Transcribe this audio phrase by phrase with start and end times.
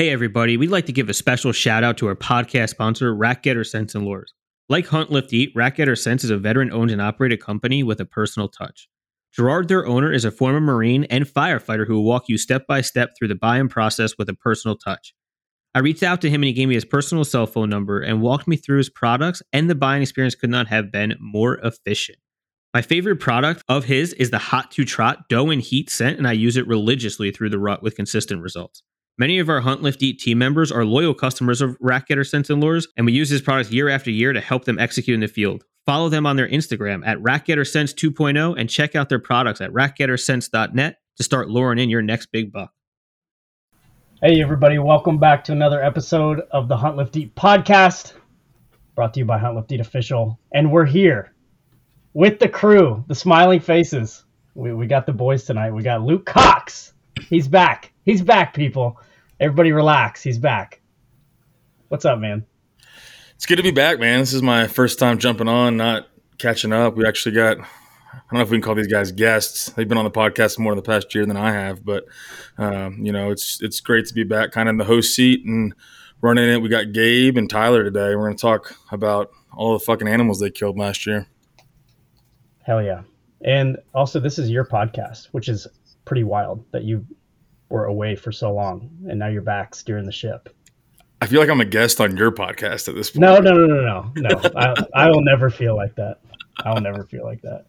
[0.00, 3.42] Hey, everybody, we'd like to give a special shout out to our podcast sponsor, Rack
[3.42, 4.32] Getter Scents and Lures.
[4.70, 8.00] Like Hunt Lift Eat, Rack Getter Scents is a veteran owned and operated company with
[8.00, 8.88] a personal touch.
[9.30, 12.80] Gerard, their owner, is a former Marine and firefighter who will walk you step by
[12.80, 15.12] step through the buy-in process with a personal touch.
[15.74, 18.22] I reached out to him and he gave me his personal cell phone number and
[18.22, 22.16] walked me through his products, and the buying experience could not have been more efficient.
[22.72, 26.26] My favorite product of his is the Hot to Trot Dough and Heat scent, and
[26.26, 28.82] I use it religiously through the rut with consistent results.
[29.18, 32.48] Many of our Hunt Lift Eat team members are loyal customers of Rack Getter Scents
[32.48, 35.20] and Lures, and we use his products year after year to help them execute in
[35.20, 35.64] the field.
[35.84, 40.96] Follow them on their Instagram at RackGetterScents 2.0 and check out their products at rackgetterscents.net
[41.16, 42.72] to start luring in your next big buck.
[44.22, 48.12] Hey, everybody, welcome back to another episode of the Hunt Lift Eat podcast,
[48.94, 50.38] brought to you by Hunt Lift Eat Official.
[50.52, 51.32] And we're here
[52.12, 54.24] with the crew, the smiling faces.
[54.54, 55.72] We, we got the boys tonight.
[55.72, 56.92] We got Luke Cox.
[57.28, 57.89] He's back.
[58.04, 58.98] He's back, people.
[59.38, 60.22] Everybody relax.
[60.22, 60.80] He's back.
[61.88, 62.46] What's up, man?
[63.34, 64.20] It's good to be back, man.
[64.20, 66.96] This is my first time jumping on, not catching up.
[66.96, 69.70] We actually got I don't know if we can call these guys guests.
[69.70, 72.04] They've been on the podcast more in the past year than I have, but
[72.58, 75.44] um, you know, it's it's great to be back, kind of in the host seat
[75.44, 75.74] and
[76.20, 76.62] running it.
[76.62, 78.14] We got Gabe and Tyler today.
[78.14, 81.26] We're going to talk about all the fucking animals they killed last year.
[82.62, 83.02] Hell yeah!
[83.44, 85.66] And also, this is your podcast, which is
[86.04, 87.04] pretty wild that you
[87.70, 90.54] were away for so long and now you're back steering the ship.
[91.22, 93.20] I feel like I'm a guest on your podcast at this point.
[93.20, 94.50] No, no, no, no, no, no.
[94.56, 96.18] I, I will never feel like that.
[96.64, 97.66] I will never feel like that.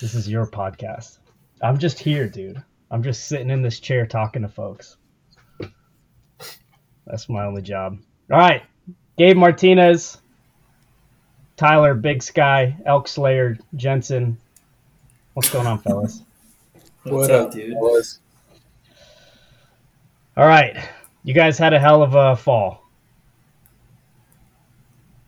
[0.00, 1.18] This is your podcast.
[1.62, 2.62] I'm just here, dude.
[2.90, 4.96] I'm just sitting in this chair talking to folks.
[7.06, 7.98] That's my only job.
[8.30, 8.62] All right.
[9.16, 10.18] Gabe Martinez,
[11.56, 14.38] Tyler, Big Sky, Elk Slayer, Jensen.
[15.34, 16.22] What's going on, fellas?
[17.02, 17.74] What's what up, dude?
[17.74, 18.20] Boys?
[20.38, 20.76] All right.
[21.24, 22.88] You guys had a hell of a fall.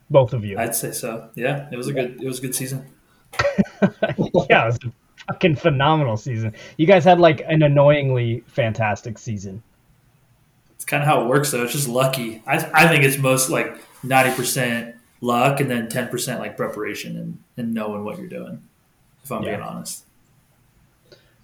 [0.09, 0.57] Both of you.
[0.57, 1.31] I'd say so.
[1.35, 2.87] Yeah, it was a good it was a good season.
[3.83, 4.93] yeah, it was a
[5.27, 6.55] fucking phenomenal season.
[6.77, 9.65] You guys had like an annoyingly fantastic season.
[10.77, 11.65] It's kind of how it works though.
[11.65, 12.43] It's just lucky.
[12.47, 17.75] I I think it's most like 90% luck and then 10% like preparation and, and
[17.75, 18.63] knowing what you're doing.
[19.25, 19.57] If I'm yeah.
[19.57, 20.05] being honest.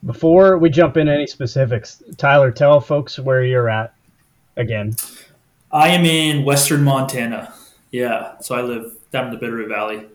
[0.04, 3.94] Before we jump into any specifics, Tyler, tell folks where you're at
[4.56, 4.94] again?
[5.72, 7.52] I am in western Montana.
[7.90, 10.06] Yeah, so I live down in the Bitterroot Valley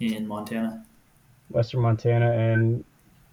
[0.00, 0.84] in Montana.
[1.50, 2.84] Western Montana, and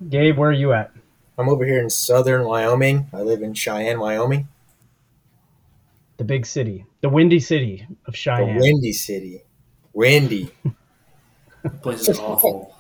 [0.10, 0.92] Gabe, where are you at?
[1.38, 3.08] I'm over here in southern Wyoming.
[3.14, 4.48] I live in Cheyenne, Wyoming.
[6.18, 8.58] The big city, the windy city of Cheyenne.
[8.58, 9.44] The windy city,
[9.94, 10.52] windy.
[11.64, 12.76] the place is awful.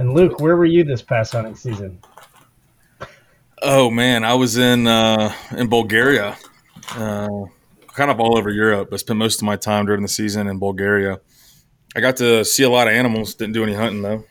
[0.00, 1.98] And Luke, where were you this past hunting season?
[3.60, 6.38] Oh man, I was in uh, in Bulgaria,
[6.96, 7.28] uh,
[7.92, 8.88] kind of all over Europe.
[8.94, 11.20] I spent most of my time during the season in Bulgaria.
[11.94, 13.34] I got to see a lot of animals.
[13.34, 14.24] Didn't do any hunting though.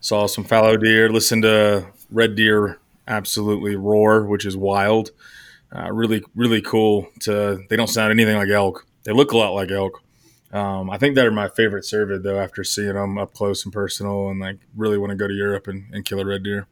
[0.00, 1.08] Saw some fallow deer.
[1.08, 2.78] Listened to red deer
[3.08, 5.12] absolutely roar, which is wild.
[5.74, 7.08] Uh, really, really cool.
[7.20, 8.86] To they don't sound anything like elk.
[9.04, 10.02] They look a lot like elk.
[10.52, 12.40] Um, I think they're my favorite cervid though.
[12.40, 15.68] After seeing them up close and personal, and like really want to go to Europe
[15.68, 16.66] and, and kill a red deer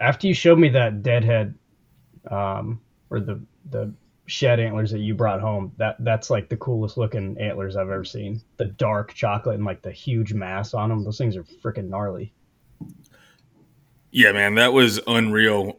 [0.00, 1.54] after you showed me that deadhead,
[2.30, 2.80] um,
[3.10, 3.92] or the the
[4.26, 8.04] shed antlers that you brought home, that that's like the coolest looking antlers I've ever
[8.04, 8.40] seen.
[8.56, 11.04] The dark chocolate and like the huge mass on them.
[11.04, 12.32] Those things are freaking gnarly.
[14.10, 15.78] Yeah, man, that was unreal.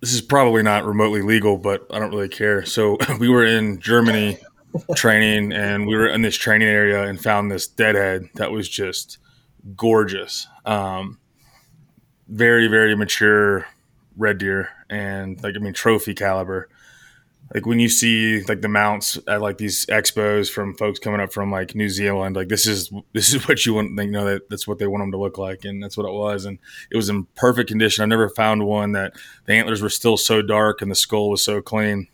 [0.00, 2.64] This is probably not remotely legal, but I don't really care.
[2.64, 4.38] So we were in Germany
[4.94, 9.18] training, and we were in this training area and found this deadhead that was just
[9.76, 10.46] gorgeous.
[10.64, 11.18] Um,
[12.28, 13.66] very very mature
[14.16, 16.68] red deer and like I mean trophy caliber.
[17.54, 21.32] Like when you see like the mounts at like these expos from folks coming up
[21.32, 23.96] from like New Zealand, like this is this is what you want.
[23.96, 26.06] Like, you know that that's what they want them to look like, and that's what
[26.06, 26.44] it was.
[26.44, 26.58] And
[26.90, 28.02] it was in perfect condition.
[28.02, 29.14] I've never found one that
[29.46, 32.08] the antlers were still so dark and the skull was so clean.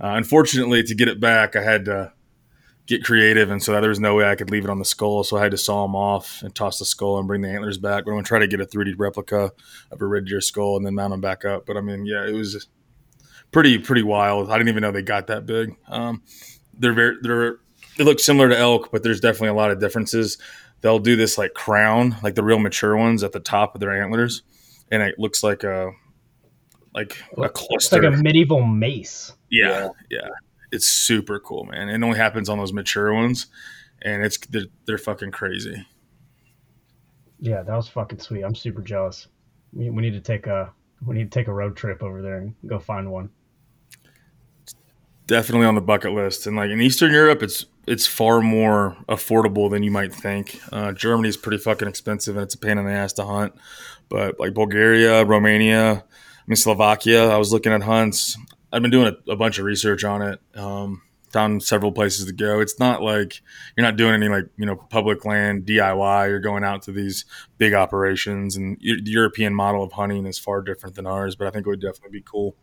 [0.00, 2.12] Uh, unfortunately, to get it back, I had to
[2.86, 5.22] get creative, and so there was no way I could leave it on the skull.
[5.24, 7.78] So I had to saw them off and toss the skull and bring the antlers
[7.78, 8.04] back.
[8.04, 9.52] But I'm gonna try to get a 3D replica
[9.90, 11.66] of a red deer skull and then mount them back up.
[11.66, 12.66] But I mean, yeah, it was
[13.52, 14.50] pretty pretty wild.
[14.50, 15.76] I didn't even know they got that big.
[15.88, 16.22] Um,
[16.78, 17.58] they're very they're
[17.96, 20.38] they look similar to elk, but there's definitely a lot of differences.
[20.80, 24.00] They'll do this like crown, like the real mature ones, at the top of their
[24.00, 24.42] antlers,
[24.90, 25.90] and it looks like a
[26.94, 29.32] like a cluster, it's like a medieval mace.
[29.50, 30.28] Yeah, yeah, yeah
[30.70, 31.88] it's super cool, man.
[31.88, 33.46] It only happens on those mature ones,
[34.02, 35.86] and it's they're, they're fucking crazy.
[37.40, 38.42] Yeah, that was fucking sweet.
[38.42, 39.28] I'm super jealous.
[39.72, 40.72] We, we need to take a
[41.06, 43.30] we need to take a road trip over there and go find one.
[45.26, 46.46] Definitely on the bucket list.
[46.46, 50.60] And like in Eastern Europe, it's it's far more affordable than you might think.
[50.72, 53.54] Uh, Germany is pretty fucking expensive and it's a pain in the ass to hunt.
[54.08, 58.36] But like Bulgaria, Romania, I mean Slovakia, I was looking at hunts.
[58.72, 60.40] I've been doing a, a bunch of research on it.
[60.54, 62.60] Um, found several places to go.
[62.60, 63.42] It's not like
[63.76, 66.28] you're not doing any like you know public land DIY.
[66.28, 67.24] You're going out to these
[67.58, 71.36] big operations, and the European model of hunting is far different than ours.
[71.36, 72.56] But I think it would definitely be cool.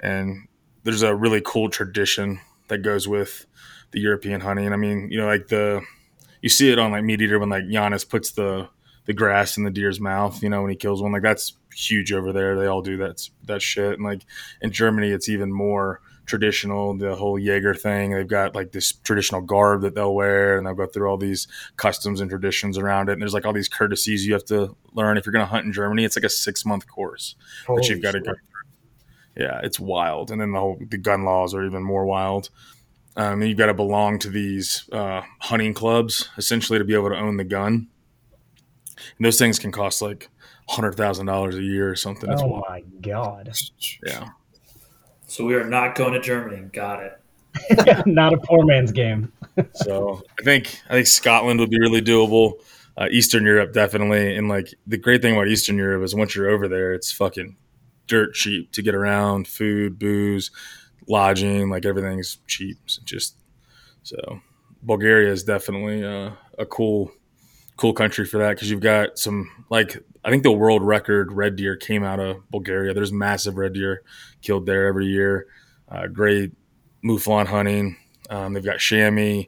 [0.00, 0.48] And
[0.84, 3.46] there's a really cool tradition that goes with
[3.92, 4.72] the European hunting.
[4.72, 5.82] I mean, you know, like the
[6.40, 8.68] you see it on like MeatEater when like Janis puts the
[9.04, 11.12] the grass in the deer's mouth, you know, when he kills one.
[11.12, 12.56] Like that's huge over there.
[12.56, 13.94] They all do that that shit.
[13.94, 14.22] And like
[14.60, 16.96] in Germany, it's even more traditional.
[16.96, 18.12] The whole Jaeger thing.
[18.12, 21.48] They've got like this traditional garb that they'll wear, and they'll go through all these
[21.76, 23.14] customs and traditions around it.
[23.14, 25.66] And there's like all these courtesies you have to learn if you're going to hunt
[25.66, 26.04] in Germany.
[26.04, 27.34] It's like a six month course,
[27.66, 28.24] Holy which you've got to go.
[28.26, 28.34] Through.
[29.36, 30.30] Yeah, it's wild.
[30.30, 32.50] And then the whole the gun laws are even more wild.
[33.14, 37.18] Um, you've got to belong to these uh, hunting clubs essentially to be able to
[37.18, 37.88] own the gun.
[39.18, 40.30] And those things can cost like
[40.68, 42.30] hundred thousand dollars a year or something.
[42.30, 42.64] Oh well.
[42.68, 43.50] my god!
[44.06, 44.28] Yeah.
[45.26, 46.68] So we are not going to Germany.
[46.72, 47.18] Got it.
[48.06, 49.32] not a poor man's game.
[49.74, 52.54] so I think I think Scotland would be really doable.
[52.96, 56.50] Uh, Eastern Europe definitely, and like the great thing about Eastern Europe is once you're
[56.50, 57.56] over there, it's fucking
[58.06, 59.48] dirt cheap to get around.
[59.48, 60.50] Food, booze,
[61.08, 62.78] lodging, like everything's cheap.
[62.86, 63.36] So just
[64.02, 64.40] so
[64.82, 67.12] Bulgaria is definitely uh, a cool
[67.76, 71.56] cool country for that because you've got some like I think the world record red
[71.56, 72.94] deer came out of Bulgaria.
[72.94, 74.02] There's massive red deer
[74.40, 75.46] killed there every year.
[75.88, 76.52] Uh, great
[77.04, 77.96] mouflon hunting.
[78.30, 79.44] Um, they've got chamois.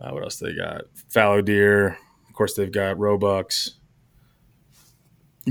[0.00, 0.82] Uh, what else they got?
[1.08, 1.98] Fallow deer.
[2.28, 3.72] Of course, they've got roebucks.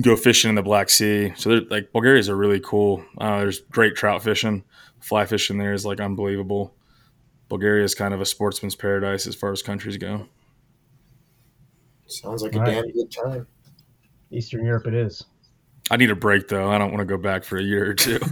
[0.02, 1.34] Go fishing in the Black Sea.
[1.36, 3.06] So like Bulgaria is a really cool.
[3.18, 4.64] Uh, there's great trout fishing.
[5.00, 6.74] Fly fishing there is like unbelievable.
[7.50, 10.28] Bulgaria is kind of a sportsman's paradise as far as countries go.
[12.14, 13.48] Sounds like a damn good time.
[14.32, 15.26] Eastern Europe, it is.
[15.92, 16.72] I need a break though.
[16.72, 18.20] I don't want to go back for a year or two.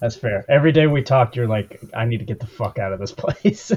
[0.00, 0.44] That's fair.
[0.48, 3.12] Every day we talk, you're like, I need to get the fuck out of this
[3.12, 3.70] place.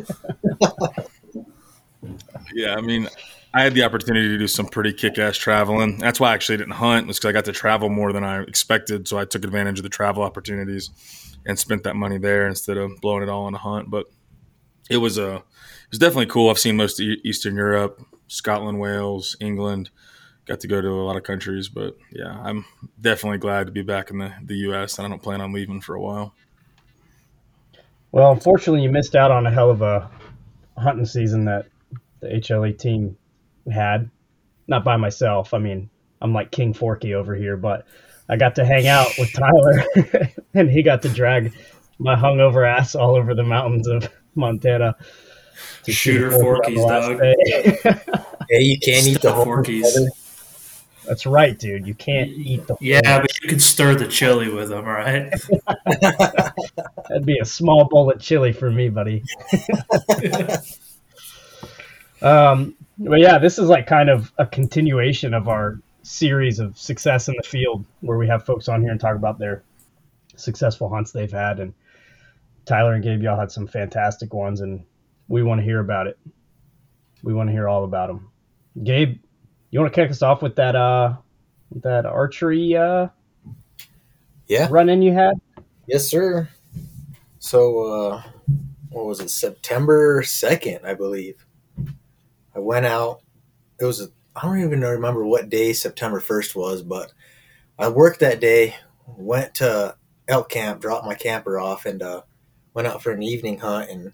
[2.53, 3.07] yeah, I mean,
[3.53, 5.97] I had the opportunity to do some pretty kick-ass traveling.
[5.97, 7.07] That's why I actually didn't hunt.
[7.07, 9.83] Was because I got to travel more than I expected, so I took advantage of
[9.83, 10.89] the travel opportunities
[11.45, 13.89] and spent that money there instead of blowing it all on a hunt.
[13.89, 14.07] But
[14.89, 16.49] it was a, it was definitely cool.
[16.49, 19.89] I've seen most of Eastern Europe, Scotland, Wales, England.
[20.45, 22.65] Got to go to a lot of countries, but yeah, I'm
[22.99, 24.97] definitely glad to be back in the, the U.S.
[24.97, 26.33] and I don't plan on leaving for a while.
[28.11, 30.09] Well, unfortunately, you missed out on a hell of a
[30.75, 31.67] hunting season that
[32.19, 33.15] the HLE team
[33.71, 34.09] had.
[34.67, 35.53] Not by myself.
[35.53, 35.89] I mean,
[36.21, 37.85] I'm like King Forky over here, but
[38.27, 41.53] I got to hang out with Tyler, and he got to drag
[41.99, 44.09] my hungover ass all over the mountains of
[44.39, 44.95] Montana.
[45.87, 47.19] Shooter Forkies, dog.
[48.49, 49.85] hey, you can't eat the Forkies.
[51.09, 51.87] That's right, dude.
[51.87, 52.77] You can't eat the.
[52.79, 55.33] Yeah, but you can stir the chili with them, right?
[57.09, 59.23] That'd be a small bowl of chili for me, buddy.
[62.21, 67.27] um, but yeah, this is like kind of a continuation of our series of success
[67.27, 69.63] in the field, where we have folks on here and talk about their
[70.35, 71.73] successful hunts they've had, and
[72.69, 74.85] Tyler and Gabe, y'all had some fantastic ones, and
[75.27, 76.19] we want to hear about it.
[77.23, 78.29] We want to hear all about them.
[78.83, 79.17] Gabe,
[79.71, 81.15] you want to kick us off with that uh
[81.81, 83.07] that archery uh
[84.47, 85.33] yeah run in you had?
[85.87, 86.47] Yes, sir.
[87.39, 88.23] So uh
[88.91, 89.31] what was it?
[89.31, 91.43] September 2nd, I believe.
[92.55, 93.21] I went out.
[93.79, 97.13] It was a, I don't even remember what day September 1st was, but
[97.79, 98.75] I worked that day,
[99.07, 99.95] went to
[100.27, 102.21] elk camp, dropped my camper off and uh
[102.79, 104.13] went out for an evening hunt and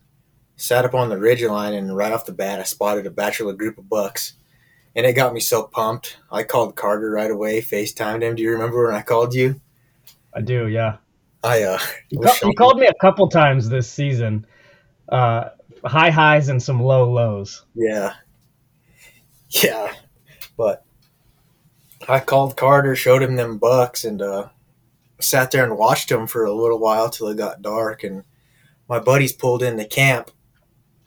[0.55, 3.53] sat up on the ridge line and right off the bat I spotted a bachelor
[3.53, 4.33] group of bucks
[4.95, 6.17] and it got me so pumped.
[6.31, 8.33] I called Carter right away, FaceTimed him.
[8.33, 9.61] Do you remember when I called you?
[10.33, 10.97] I do, yeah.
[11.43, 11.77] I uh,
[12.09, 14.47] you, you called me a couple times this season,
[15.09, 15.49] uh,
[15.83, 17.65] high highs and some low lows.
[17.75, 18.15] Yeah,
[19.51, 19.93] yeah,
[20.57, 20.83] but
[22.09, 24.49] I called Carter, showed him them bucks, and uh,
[25.19, 28.03] sat there and watched them for a little while till it got dark.
[28.03, 28.23] And
[28.87, 30.31] my buddies pulled into camp,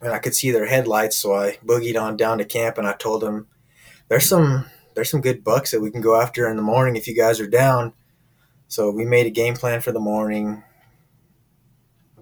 [0.01, 2.93] and I could see their headlights, so I boogied on down to camp, and I
[2.93, 3.47] told them
[4.07, 7.07] there's some there's some good bucks that we can go after in the morning if
[7.07, 7.93] you guys are down.
[8.67, 10.63] So we made a game plan for the morning.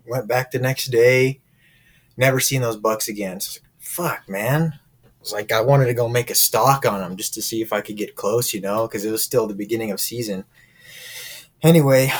[0.06, 1.42] Went back the next day.
[2.16, 3.40] Never seen those bucks again.
[3.40, 4.80] So fuck, man.
[5.20, 7.74] was like, I wanted to go make a stalk on them just to see if
[7.74, 10.46] I could get close, you know, because it was still the beginning of season.
[11.64, 12.12] Anyway,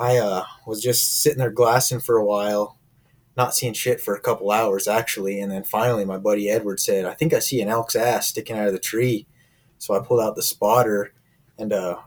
[0.00, 2.78] I uh, was just sitting there glassing for a while,
[3.36, 7.04] not seeing shit for a couple hours actually, and then finally my buddy Edward said,
[7.04, 9.26] "I think I see an elk's ass sticking out of the tree."
[9.76, 11.12] So I pulled out the spotter,
[11.58, 11.98] and uh,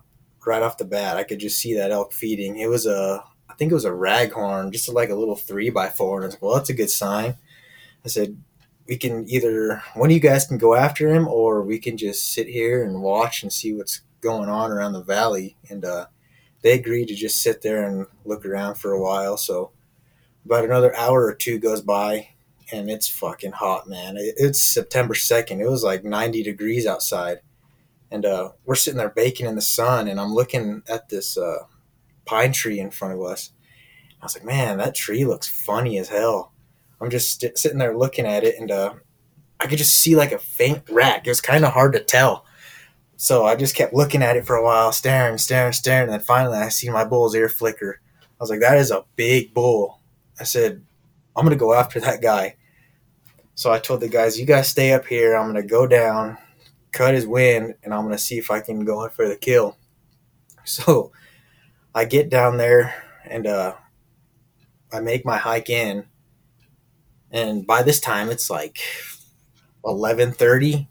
[0.44, 2.58] right off the bat, I could just see that elk feeding.
[2.58, 5.90] It was a, I think it was a raghorn, just like a little three by
[5.90, 7.38] four, and I was like, "Well, that's a good sign."
[8.04, 8.42] I said,
[8.88, 12.34] "We can either one of you guys can go after him, or we can just
[12.34, 16.08] sit here and watch and see what's going on around the valley." And uh,
[16.64, 19.38] they agreed to just sit there and look around for a while.
[19.38, 19.72] So
[20.46, 22.30] about another hour or two goes by
[22.72, 24.16] and it's fucking hot, man.
[24.18, 25.60] It's September 2nd.
[25.60, 27.40] It was like 90 degrees outside.
[28.12, 31.64] And uh, we're sitting there baking in the sun, and I'm looking at this uh,
[32.26, 33.52] pine tree in front of us.
[34.22, 36.54] I was like, man, that tree looks funny as hell.
[37.02, 38.94] I'm just st- sitting there looking at it, and uh,
[39.60, 41.26] I could just see like a faint rack.
[41.26, 42.46] It was kind of hard to tell.
[43.16, 46.04] So I just kept looking at it for a while, staring, staring, staring.
[46.04, 48.02] And then finally, I see my bull's ear flicker.
[48.22, 50.00] I was like, that is a big bull.
[50.40, 50.84] I said,
[51.36, 52.58] I'm going to go after that guy.
[53.56, 55.36] So I told the guys, you guys stay up here.
[55.36, 56.38] I'm going to go down,
[56.92, 59.36] cut his wind, and I'm going to see if I can go in for the
[59.36, 59.78] kill.
[60.66, 61.12] So
[61.94, 62.96] I get down there
[63.30, 63.76] and uh,
[64.94, 66.06] I make my hike in.
[67.32, 68.80] And by this time, it's like
[69.82, 70.88] 1130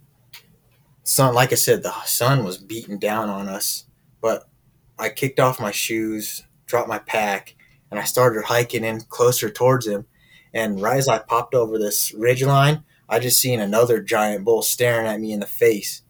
[1.05, 3.85] sun like i said the sun was beating down on us
[4.21, 4.49] but
[4.99, 7.55] i kicked off my shoes dropped my pack
[7.91, 10.07] and i started hiking in closer towards him.
[10.55, 14.63] And right as i popped over this ridge line i just seen another giant bull
[14.63, 16.03] staring at me in the face.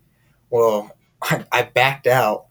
[0.51, 0.91] Well
[1.23, 2.47] i, I backed out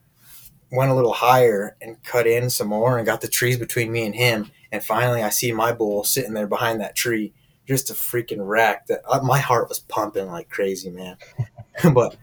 [0.72, 4.06] went a little higher and cut in some more and got the trees between me
[4.06, 4.52] and him.
[4.72, 7.34] And finally i see my bull sitting there behind that tree
[7.68, 11.18] just a freaking wreck that uh, my heart was pumping like crazy man.
[11.94, 12.18] But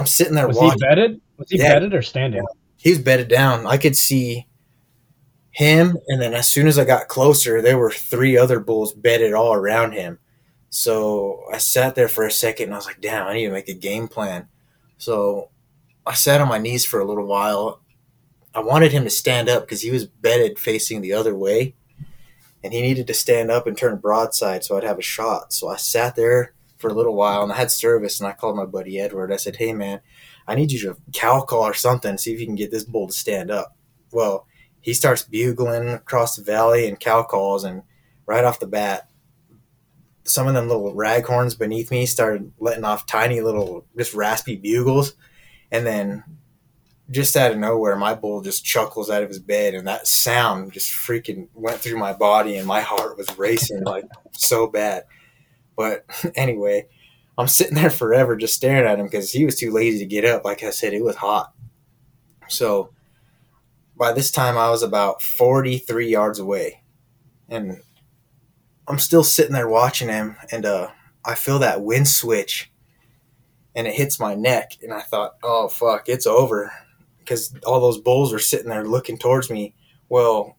[0.00, 0.78] I'm sitting there Was watching.
[0.80, 1.20] he bedded?
[1.36, 1.74] Was he Yeah.
[1.74, 2.42] bedded or standing?
[2.76, 3.66] He was bedded down.
[3.66, 4.46] I could see
[5.52, 9.32] him, and then as soon as I got closer, there were three other bulls bedded
[9.34, 10.18] all around him.
[10.70, 13.52] So I sat there for a second, and I was like, "Damn, I need to
[13.52, 14.46] make a game plan."
[14.98, 15.50] So
[16.06, 17.80] I sat on my knees for a little while.
[18.54, 21.74] I wanted him to stand up because he was bedded facing the other way,
[22.62, 25.52] and he needed to stand up and turn broadside so I'd have a shot.
[25.52, 28.56] So I sat there for a little while, and I had service, and I called
[28.56, 29.32] my buddy Edward.
[29.32, 30.00] I said, "Hey, man."
[30.50, 33.06] I need you to cow call or something, see if you can get this bull
[33.06, 33.76] to stand up.
[34.10, 34.48] Well,
[34.80, 37.82] he starts bugling across the valley and cow calls, and
[38.26, 39.08] right off the bat,
[40.24, 45.14] some of them little raghorns beneath me started letting off tiny little, just raspy bugles,
[45.70, 46.24] and then
[47.10, 50.72] just out of nowhere, my bull just chuckles out of his bed, and that sound
[50.72, 55.04] just freaking went through my body, and my heart was racing like so bad.
[55.80, 56.88] But anyway,
[57.38, 60.26] I'm sitting there forever just staring at him because he was too lazy to get
[60.26, 60.44] up.
[60.44, 61.54] Like I said, it was hot.
[62.48, 62.90] So
[63.96, 66.82] by this time, I was about 43 yards away.
[67.48, 67.80] And
[68.86, 70.36] I'm still sitting there watching him.
[70.52, 70.90] And uh,
[71.24, 72.70] I feel that wind switch
[73.74, 74.72] and it hits my neck.
[74.82, 76.70] And I thought, oh, fuck, it's over.
[77.20, 79.74] Because all those bulls are sitting there looking towards me.
[80.10, 80.58] Well,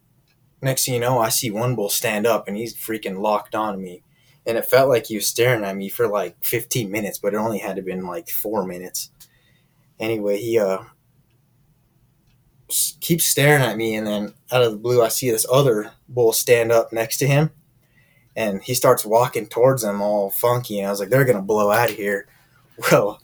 [0.63, 3.79] next thing you know, I see one bull stand up and he's freaking locked on
[3.79, 4.01] me
[4.45, 7.38] and it felt like he was staring at me for like 15 minutes, but it
[7.38, 9.12] only had to been like four minutes.
[10.00, 10.79] Anyway, he uh
[13.01, 16.33] keeps staring at me, and then out of the blue, I see this other bull
[16.33, 17.51] stand up next to him,
[18.36, 21.71] and he starts walking towards them all funky, and I was like, they're gonna blow
[21.71, 22.27] out of here.
[22.91, 23.21] Well,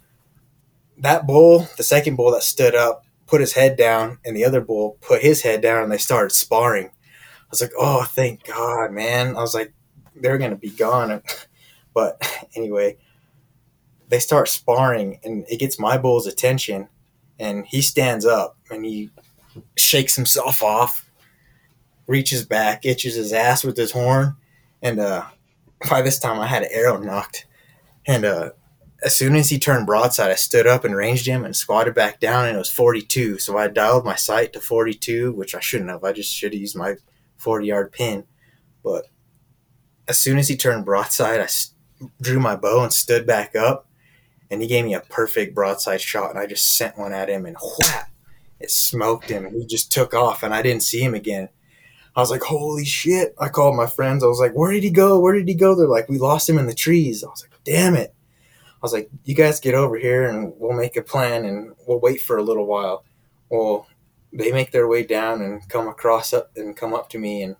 [0.99, 4.61] that bull, the second bull that stood up, put his head down, and the other
[4.61, 6.87] bull put his head down, and they started sparring.
[6.87, 9.35] I was like, oh, thank God, man.
[9.35, 9.73] I was like,
[10.21, 11.21] they're going to be gone.
[11.93, 12.21] But
[12.55, 12.97] anyway,
[14.07, 16.89] they start sparring, and it gets my bull's attention,
[17.39, 19.09] and he stands up and he
[19.75, 21.09] shakes himself off,
[22.05, 24.35] reaches back, itches his ass with his horn,
[24.83, 25.23] and uh,
[25.89, 27.47] by this time I had an arrow nocked,
[28.05, 28.51] and uh,
[29.03, 32.19] as soon as he turned broadside, I stood up and ranged him and squatted back
[32.19, 33.37] down, and it was 42.
[33.39, 36.03] So I dialed my sight to 42, which I shouldn't have.
[36.03, 36.95] I just should have used my
[37.37, 38.25] 40 yard pin.
[38.83, 39.05] But
[40.07, 41.47] as soon as he turned broadside, I
[42.21, 43.87] drew my bow and stood back up,
[44.49, 47.45] and he gave me a perfect broadside shot, and I just sent one at him,
[47.45, 48.09] and whap!
[48.59, 51.49] It smoked him, and he just took off, and I didn't see him again.
[52.17, 53.35] I was like, holy shit.
[53.39, 54.23] I called my friends.
[54.23, 55.19] I was like, where did he go?
[55.19, 55.75] Where did he go?
[55.75, 57.23] They're like, we lost him in the trees.
[57.23, 58.11] I was like, damn it.
[58.49, 61.99] I was like, you guys get over here and we'll make a plan and we'll
[61.99, 63.03] wait for a little while.
[63.49, 63.85] Well,
[64.33, 67.55] they make their way down and come across up and come up to me and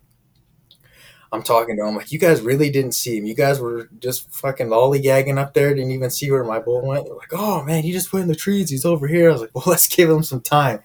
[1.30, 3.26] I'm talking to him like, you guys really didn't see him.
[3.26, 5.74] You guys were just fucking lollygagging up there.
[5.74, 7.04] Didn't even see where my bull went.
[7.04, 8.70] They're like, oh man, he just went in the trees.
[8.70, 9.28] He's over here.
[9.28, 10.80] I was like, well, let's give him some time.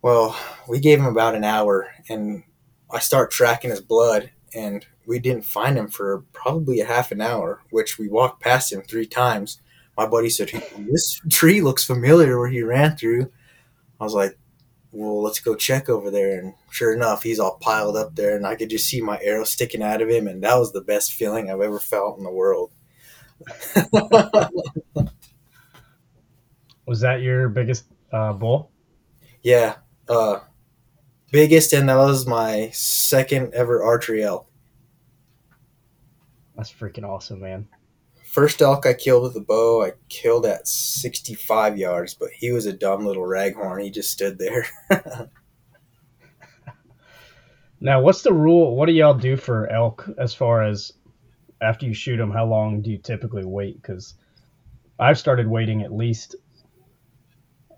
[0.00, 0.36] Well,
[0.68, 2.42] we gave him about an hour, and
[2.90, 7.20] I start tracking his blood, and we didn't find him for probably a half an
[7.20, 9.60] hour, which we walked past him three times.
[9.96, 13.30] My buddy said, "This tree looks familiar where he ran through."
[14.00, 14.36] I was like,
[14.92, 16.38] well, let's go check over there.
[16.38, 19.44] And sure enough, he's all piled up there, and I could just see my arrow
[19.44, 22.30] sticking out of him, and that was the best feeling I've ever felt in the
[22.30, 22.72] world.
[26.86, 28.70] was that your biggest uh, bull?
[29.42, 29.76] Yeah,
[30.08, 30.40] uh,
[31.32, 34.46] biggest, and that was my second ever archery elk.
[36.54, 37.66] That's freaking awesome, man.
[38.32, 42.64] First elk I killed with a bow, I killed at 65 yards, but he was
[42.64, 43.84] a dumb little raghorn.
[43.84, 44.66] He just stood there.
[47.82, 48.74] now, what's the rule?
[48.74, 50.94] What do y'all do for elk as far as
[51.60, 52.30] after you shoot them?
[52.30, 53.82] How long do you typically wait?
[53.82, 54.14] Because
[54.98, 56.34] I've started waiting at least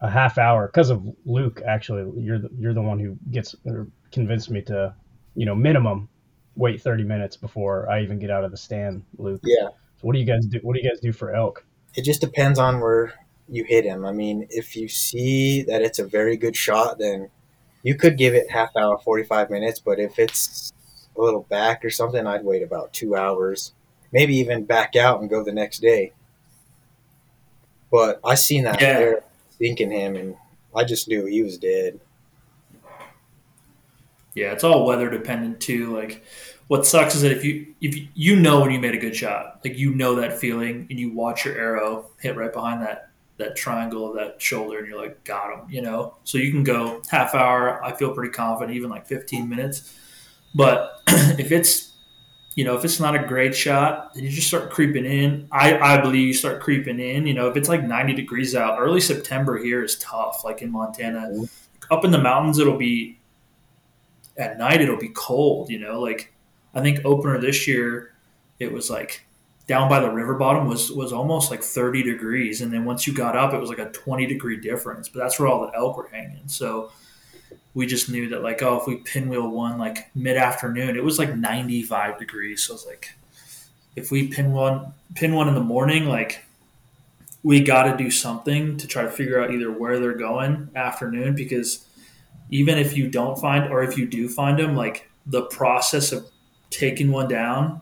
[0.02, 1.62] a half hour because of Luke.
[1.66, 3.56] Actually, you're the, you're the one who gets
[4.12, 4.94] convinced me to,
[5.34, 6.08] you know, minimum
[6.54, 9.40] wait 30 minutes before I even get out of the stand, Luke.
[9.42, 9.70] Yeah.
[10.00, 10.58] What do you guys do?
[10.62, 11.64] What do you guys do for elk?
[11.94, 13.14] It just depends on where
[13.48, 14.04] you hit him.
[14.04, 17.30] I mean, if you see that it's a very good shot, then
[17.82, 19.78] you could give it half hour, forty five minutes.
[19.80, 20.72] But if it's
[21.16, 23.72] a little back or something, I'd wait about two hours,
[24.12, 26.12] maybe even back out and go the next day.
[27.90, 28.98] But I seen that yeah.
[28.98, 29.24] there
[29.58, 30.36] thinking him, and
[30.74, 32.00] I just knew he was dead.
[34.34, 35.96] Yeah, it's all weather dependent too.
[35.96, 36.24] Like
[36.68, 39.60] what sucks is that if you if you know when you made a good shot,
[39.64, 43.56] like you know that feeling, and you watch your arrow hit right behind that that
[43.56, 46.16] triangle of that shoulder, and you're like, got him, you know.
[46.24, 47.84] So you can go half hour.
[47.84, 49.98] I feel pretty confident, even like 15 minutes.
[50.54, 51.92] But if it's
[52.54, 55.48] you know if it's not a great shot, then you just start creeping in.
[55.52, 57.26] I I believe you start creeping in.
[57.26, 60.44] You know, if it's like 90 degrees out, early September here is tough.
[60.44, 61.92] Like in Montana, mm-hmm.
[61.92, 63.18] up in the mountains, it'll be
[64.38, 64.80] at night.
[64.80, 65.68] It'll be cold.
[65.68, 66.33] You know, like
[66.74, 68.14] I think opener this year,
[68.58, 69.26] it was like
[69.66, 73.14] down by the river bottom was was almost like 30 degrees, and then once you
[73.14, 75.08] got up, it was like a 20 degree difference.
[75.08, 76.46] But that's where all the elk were hanging.
[76.46, 76.92] So
[77.74, 81.18] we just knew that like oh, if we pinwheel one like mid afternoon, it was
[81.18, 82.64] like 95 degrees.
[82.64, 83.14] So I was like,
[83.96, 86.44] if we pin one pin one in the morning, like
[87.44, 91.34] we got to do something to try to figure out either where they're going afternoon
[91.34, 91.86] because
[92.50, 96.26] even if you don't find or if you do find them like the process of
[96.78, 97.80] taking one down,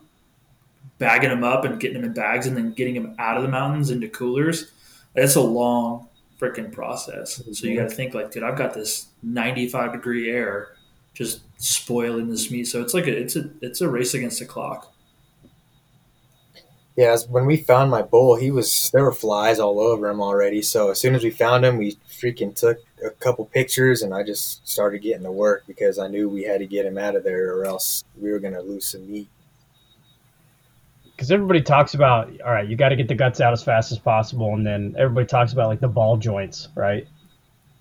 [0.97, 3.49] bagging them up and getting them in bags, and then getting them out of the
[3.49, 4.71] mountains into coolers.
[5.15, 6.07] That's a long
[6.39, 7.41] freaking process.
[7.53, 10.75] So you got to think like, dude, I've got this 95 degree air
[11.13, 12.65] just spoiling this meat.
[12.65, 14.92] So it's like a, it's a it's a race against the clock.
[16.95, 20.61] Yeah, when we found my bull, he was there were flies all over him already.
[20.61, 24.23] So as soon as we found him, we freaking took a couple pictures, and I
[24.23, 27.23] just started getting to work because I knew we had to get him out of
[27.23, 29.27] there, or else we were to lose some meat.
[31.15, 33.91] Because everybody talks about, all right, you got to get the guts out as fast
[33.91, 37.07] as possible, and then everybody talks about like the ball joints, right,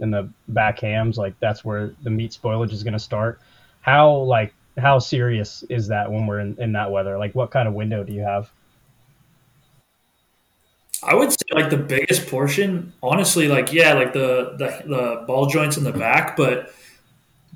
[0.01, 3.41] and the back hams, like that's where the meat spoilage is to start.
[3.83, 7.19] How like how serious is that when we're in, in that weather?
[7.19, 8.51] Like, what kind of window do you have?
[11.03, 15.47] I would say like the biggest portion, honestly, like yeah, like the the, the ball
[15.47, 16.73] joints in the back, but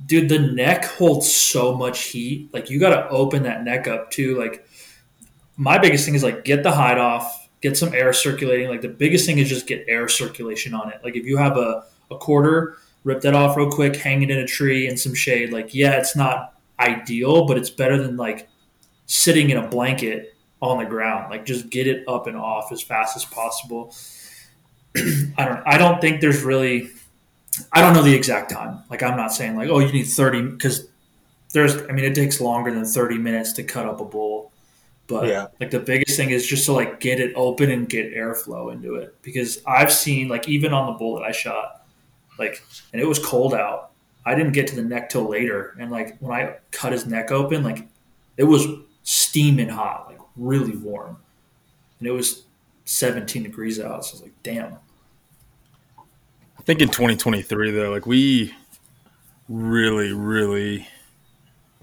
[0.06, 2.50] dude, the neck holds so much heat.
[2.52, 4.38] Like you got to open that neck up too.
[4.38, 4.66] Like
[5.56, 8.68] my biggest thing is like get the hide off, get some air circulating.
[8.68, 11.00] Like the biggest thing is just get air circulation on it.
[11.04, 14.38] Like if you have a a quarter, rip that off real quick, hang it in
[14.38, 15.52] a tree in some shade.
[15.52, 18.48] Like yeah, it's not ideal, but it's better than like
[19.06, 20.35] sitting in a blanket
[20.68, 21.30] on the ground.
[21.30, 23.94] Like just get it up and off as fast as possible.
[24.96, 26.90] I don't I don't think there's really
[27.72, 28.82] I don't know the exact time.
[28.90, 30.88] Like I'm not saying like oh you need 30 because
[31.52, 34.52] there's I mean it takes longer than 30 minutes to cut up a bull.
[35.08, 35.46] But yeah.
[35.60, 38.96] like the biggest thing is just to like get it open and get airflow into
[38.96, 41.86] it because I've seen like even on the bull that I shot
[42.38, 43.90] like and it was cold out.
[44.24, 47.30] I didn't get to the neck till later and like when I cut his neck
[47.30, 47.86] open like
[48.36, 48.66] it was
[49.02, 50.06] steaming hot.
[50.08, 51.16] Like really warm,
[51.98, 52.44] and it was
[52.84, 54.04] 17 degrees out.
[54.04, 54.76] So I was like, damn.
[56.58, 58.54] I think in 2023 though, like we
[59.48, 60.88] really, really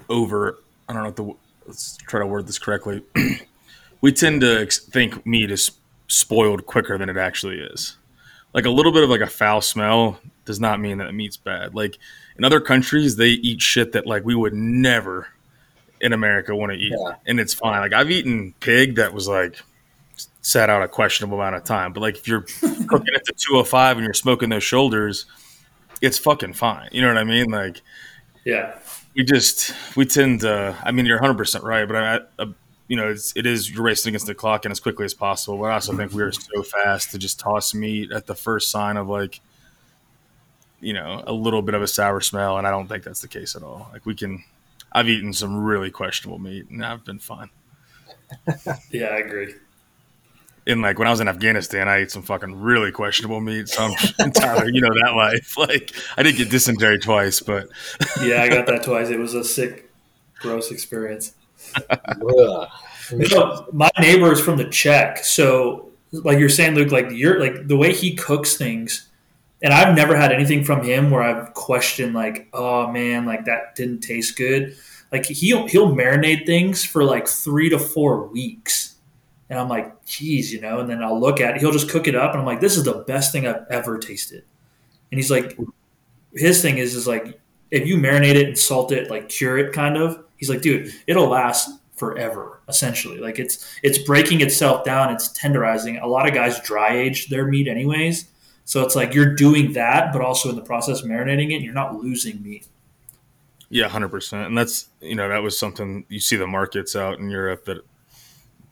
[0.09, 0.59] over.
[0.87, 1.09] I don't know.
[1.09, 1.35] If the,
[1.67, 3.03] let's try to word this correctly.
[4.01, 5.71] we tend to think meat is
[6.07, 7.97] spoiled quicker than it actually is.
[8.53, 11.37] Like a little bit of like a foul smell does not mean that the meat's
[11.37, 11.73] bad.
[11.73, 11.97] Like
[12.37, 15.27] in other countries, they eat shit that like we would never
[16.03, 17.15] in America want to eat, Yeah.
[17.25, 17.79] and it's fine.
[17.81, 19.59] Like I've eaten pig that was like
[20.41, 22.41] sat out a questionable amount of time, but like if you're
[22.87, 25.25] cooking at the 205 and you're smoking those shoulders,
[26.01, 26.89] it's fucking fine.
[26.91, 27.49] You know what I mean?
[27.49, 27.81] Like
[28.45, 28.77] Yeah.
[29.15, 30.75] we just we tend to.
[30.83, 32.45] I mean, you're 100 percent right, but I, I uh,
[32.89, 35.57] you know, it's, it is you're racing against the clock and as quickly as possible.
[35.57, 38.69] But I also think we are so fast to just toss meat at the first
[38.69, 39.39] sign of like,
[40.81, 43.29] you know, a little bit of a sour smell, and I don't think that's the
[43.29, 43.89] case at all.
[43.93, 44.43] Like we can,
[44.93, 47.49] I've eaten some really questionable meat, and I've been fine.
[48.89, 49.53] Yeah, I agree.
[50.65, 53.67] And like when I was in Afghanistan, I ate some fucking really questionable meat.
[53.69, 55.55] So I'm Tyler, you know that life.
[55.57, 57.67] Like I did get dysentery twice, but
[58.21, 59.09] Yeah, I got that twice.
[59.09, 59.91] It was a sick,
[60.39, 61.33] gross experience.
[61.89, 62.67] Ugh.
[63.11, 67.39] You know, my neighbor is from the Czech, so like you're saying, Luke, like you're
[67.39, 69.09] like the way he cooks things,
[69.63, 73.75] and I've never had anything from him where I've questioned like, oh man, like that
[73.75, 74.75] didn't taste good.
[75.11, 78.95] Like he'll he'll marinate things for like three to four weeks,
[79.49, 80.79] and I'm like, geez, you know.
[80.79, 82.77] And then I'll look at it, he'll just cook it up, and I'm like, this
[82.77, 84.43] is the best thing I've ever tasted.
[85.11, 85.57] And he's like,
[86.33, 87.39] his thing is is like
[87.71, 90.23] if you marinate it and salt it, like cure it, kind of.
[90.37, 92.61] He's like, dude, it'll last forever.
[92.67, 95.13] Essentially, like it's it's breaking itself down.
[95.13, 96.01] It's tenderizing.
[96.01, 98.25] A lot of guys dry age their meat anyways,
[98.65, 101.61] so it's like you're doing that, but also in the process marinating it.
[101.61, 102.67] You're not losing meat.
[103.69, 104.47] Yeah, hundred percent.
[104.47, 107.79] And that's you know that was something you see the markets out in Europe that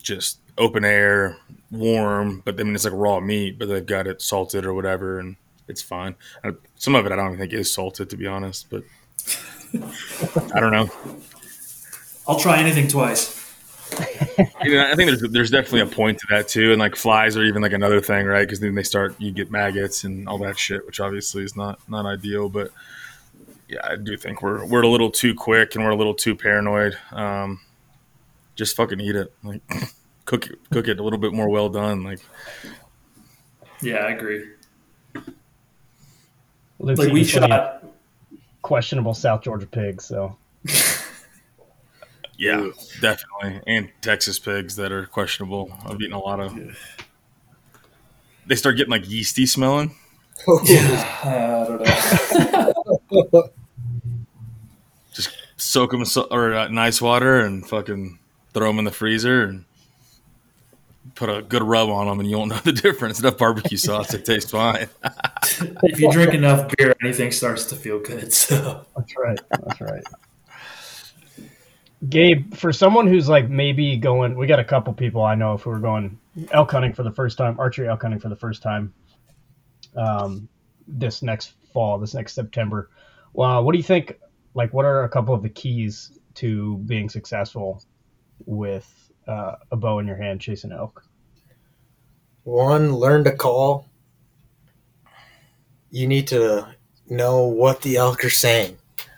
[0.02, 1.38] just open air,
[1.72, 5.20] warm, but I mean it's like raw meat, but they've got it salted or whatever,
[5.20, 5.36] and
[5.68, 6.16] it's fine.
[6.76, 8.84] Some of it I don't even think is salted to be honest, but
[10.54, 10.90] I don't know.
[12.28, 13.41] I'll try anything twice.
[14.64, 17.36] You know, I think there's there's definitely a point to that too, and like flies
[17.38, 18.42] are even like another thing, right?
[18.48, 21.80] Because then they start you get maggots and all that shit, which obviously is not
[21.90, 22.72] not ideal, but.
[23.68, 26.36] Yeah, I do think we're we're a little too quick and we're a little too
[26.36, 26.98] paranoid.
[27.12, 27.62] Um,
[28.56, 29.34] just fucking eat it.
[29.44, 29.62] Like
[30.26, 32.04] cook it, cook it a little bit more well done.
[32.04, 32.20] Like
[33.82, 34.46] Yeah, I agree.
[36.80, 37.84] Luke's Like we eating shot.
[38.62, 40.36] questionable South Georgia pigs, so
[42.42, 42.70] yeah,
[43.02, 43.62] definitely.
[43.68, 45.72] And Texas pigs that are questionable.
[45.86, 46.58] I've eaten a lot of.
[48.48, 49.96] They start getting like yeasty smelling.
[50.64, 53.50] Yeah, I don't know.
[55.14, 58.18] Just soak them in so- or uh, in ice water and fucking
[58.54, 59.66] throw them in the freezer and
[61.16, 63.20] put a good rub on them, and you won't know the difference.
[63.20, 64.88] Enough barbecue sauce, it tastes fine.
[65.84, 68.34] if you drink enough beer, anything starts to feel good.
[68.34, 69.40] So that's right.
[69.52, 70.04] That's right.
[72.08, 75.66] Gabe, for someone who's like maybe going, we got a couple people I know if
[75.66, 76.20] we were going
[76.52, 78.94] elk hunting for the first time, archery elk hunting for the first time,
[79.96, 80.50] um,
[80.88, 82.90] this next fall, this next September.
[83.34, 84.20] Well, what do you think?
[84.54, 87.84] Like, what are a couple of the keys to being successful
[88.46, 91.04] with uh, a bow in your hand chasing elk?
[92.44, 93.88] One, learn to call.
[95.92, 96.68] You need to
[97.08, 98.78] know what the elk are saying.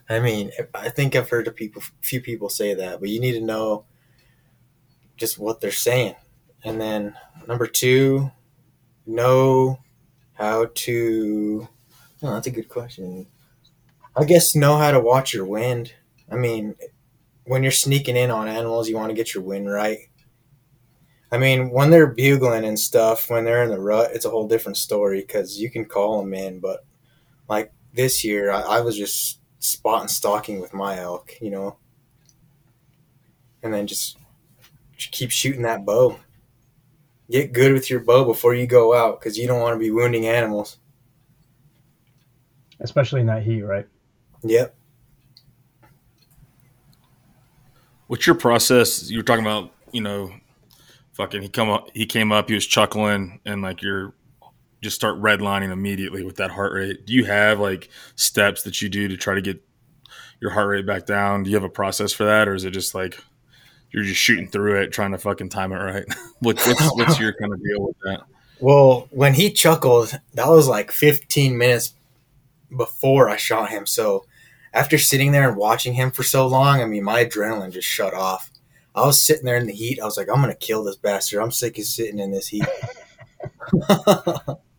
[0.09, 3.33] I mean, I think I've heard a people, few people say that, but you need
[3.33, 3.85] to know
[5.17, 6.15] just what they're saying.
[6.63, 7.15] And then
[7.47, 8.31] number two,
[9.05, 9.79] know
[10.33, 11.67] how to.
[12.21, 13.27] Oh, that's a good question.
[14.15, 15.93] I guess know how to watch your wind.
[16.31, 16.75] I mean,
[17.45, 19.99] when you're sneaking in on animals, you want to get your wind right.
[21.31, 24.47] I mean, when they're bugling and stuff, when they're in the rut, it's a whole
[24.47, 26.59] different story because you can call them in.
[26.59, 26.85] But
[27.49, 31.78] like this year, I, I was just spot and stalking with my elk, you know,
[33.62, 34.17] and then just
[34.97, 36.19] keep shooting that bow.
[37.32, 39.89] Get good with your bow before you go out because you don't want to be
[39.89, 40.78] wounding animals.
[42.80, 43.88] Especially in that heat, right?
[44.43, 44.76] Yep.
[48.08, 49.10] What's your process?
[49.10, 50.34] You were talking about, you know,
[51.13, 54.13] fucking he come up, he came up, he was chuckling, and like you're
[54.83, 57.05] just start redlining immediately with that heart rate.
[57.05, 59.63] Do you have like steps that you do to try to get
[60.39, 61.43] your heart rate back down?
[61.43, 63.17] Do you have a process for that, or is it just like
[63.91, 66.05] you're just shooting through it, trying to fucking time it right?
[66.39, 68.21] what, what's what's your kind of deal with that?
[68.59, 71.95] Well, when he chuckled, that was like 15 minutes
[72.75, 73.85] before I shot him.
[73.85, 74.25] So
[74.73, 78.13] after sitting there and watching him for so long, I mean, my adrenaline just shut
[78.13, 78.51] off.
[78.95, 79.99] I was sitting there in the heat.
[79.99, 81.41] I was like, I'm going to kill this bastard.
[81.41, 82.65] I'm sick of sitting in this heat.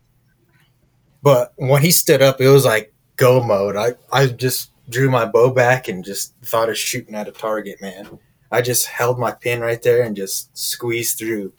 [1.25, 3.75] but when he stood up, it was like go mode.
[3.75, 7.81] I, I just drew my bow back and just thought of shooting at a target,
[7.81, 8.19] man.
[8.51, 11.51] I just held my pin right there and just squeezed through.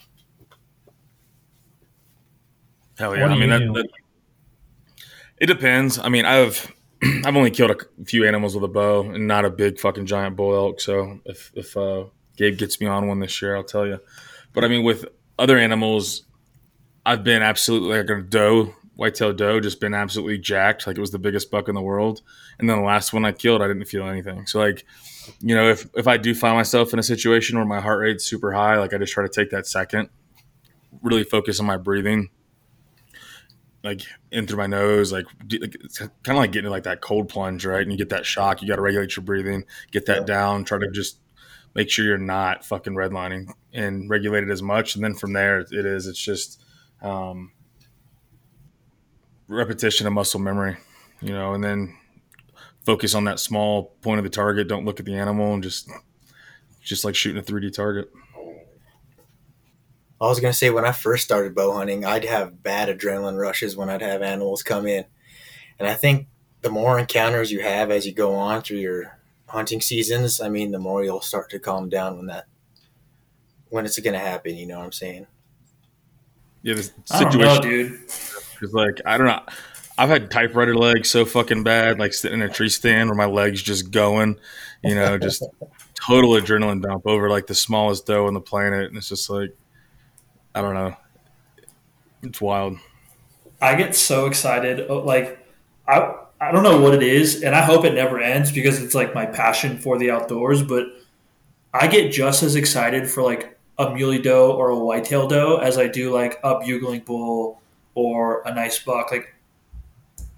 [2.97, 3.27] Hell yeah!
[3.27, 3.89] I mean, that, that,
[5.39, 5.99] it depends.
[5.99, 6.73] I mean, I've
[7.25, 10.37] I've only killed a few animals with a bow and not a big fucking giant
[10.37, 10.81] bull elk.
[10.81, 12.05] So if if uh,
[12.37, 13.99] Gabe gets me on one this year, I'll tell you.
[14.53, 15.07] But I mean, with
[15.41, 16.23] other animals,
[17.05, 20.87] I've been absolutely like a doe, whitetail doe, just been absolutely jacked.
[20.87, 22.23] Like it was the biggest buck in the world.
[22.59, 24.47] And then the last one I killed, I didn't feel anything.
[24.47, 24.85] So like,
[25.41, 28.25] you know, if if I do find myself in a situation where my heart rate's
[28.25, 30.09] super high, like I just try to take that second,
[31.03, 32.31] really focus on my breathing
[33.87, 35.27] like in through my nose, like,
[35.61, 37.83] like it's kind of like getting like that cold plunge, right?
[37.83, 38.61] And you get that shock.
[38.61, 40.25] You got to regulate your breathing, get that yeah.
[40.25, 41.21] down, try to just
[41.73, 44.97] make sure you're not fucking redlining and regulate it as much.
[44.97, 46.09] And then from there, it is.
[46.09, 46.61] It's just
[47.01, 47.53] um,
[49.49, 50.77] repetition of muscle memory,
[51.21, 51.97] you know, and then
[52.85, 54.69] focus on that small point of the target.
[54.69, 55.91] Don't look at the animal and just
[56.83, 58.11] just like shooting a 3D target.
[60.21, 63.77] I was gonna say when I first started bow hunting, I'd have bad adrenaline rushes
[63.77, 65.05] when I'd have animals come in,
[65.79, 66.29] and I think
[66.63, 70.71] the more encounters you have as you go on through your hunting seasons, I mean,
[70.71, 72.47] the more you'll start to calm down when that
[73.69, 74.57] when it's gonna happen.
[74.57, 75.27] You know what I'm saying?
[76.63, 78.11] Yeah, the situation, know, dude.
[78.59, 79.43] Because like I don't know.
[79.99, 83.25] I've had typewriter legs so fucking bad, like sitting in a tree stand where my
[83.25, 84.39] legs just going,
[84.85, 85.43] you know, just
[86.07, 89.57] total adrenaline dump over like the smallest doe on the planet, and it's just like
[90.55, 90.97] I don't know.
[92.23, 92.79] It's wild.
[93.61, 94.87] I get so excited.
[94.89, 95.39] Oh, like,
[95.87, 98.95] I, I don't know what it is, and I hope it never ends because it's
[98.95, 100.63] like my passion for the outdoors.
[100.63, 100.87] But
[101.73, 105.79] I get just as excited for like a muley doe or a whitetail doe as
[105.79, 107.61] I do like a bugling bull
[107.97, 109.11] or a nice buck.
[109.11, 109.35] Like,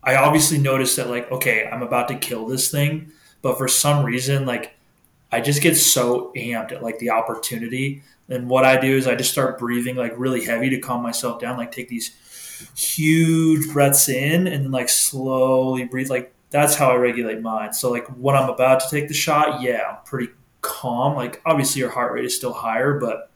[0.02, 4.06] I obviously notice that like, okay, I'm about to kill this thing, but for some
[4.06, 4.74] reason, like,
[5.30, 9.14] I just get so amped at like the opportunity and what I do is I
[9.14, 12.14] just start breathing like really heavy to calm myself down, like take these
[12.76, 16.10] huge breaths in and then like slowly breathe.
[16.10, 17.72] Like that's how I regulate mine.
[17.72, 21.14] So like when I'm about to take the shot, yeah, I'm pretty calm.
[21.14, 23.30] Like obviously your heart rate is still higher, but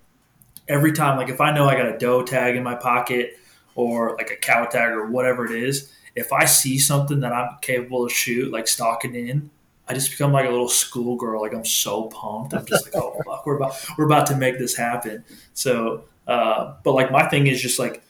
[0.69, 3.39] every time, like if I know I got a doe tag in my pocket
[3.75, 7.57] or like a cow tag or whatever it is, if I see something that I'm
[7.61, 9.51] capable of shoot, like stalking in,
[9.89, 11.41] I just become like a little schoolgirl.
[11.41, 12.55] Like I'm so pumped.
[12.55, 15.25] I'm just like, oh fuck, we're about we're about to make this happen.
[15.55, 18.03] So, uh, but like my thing is just like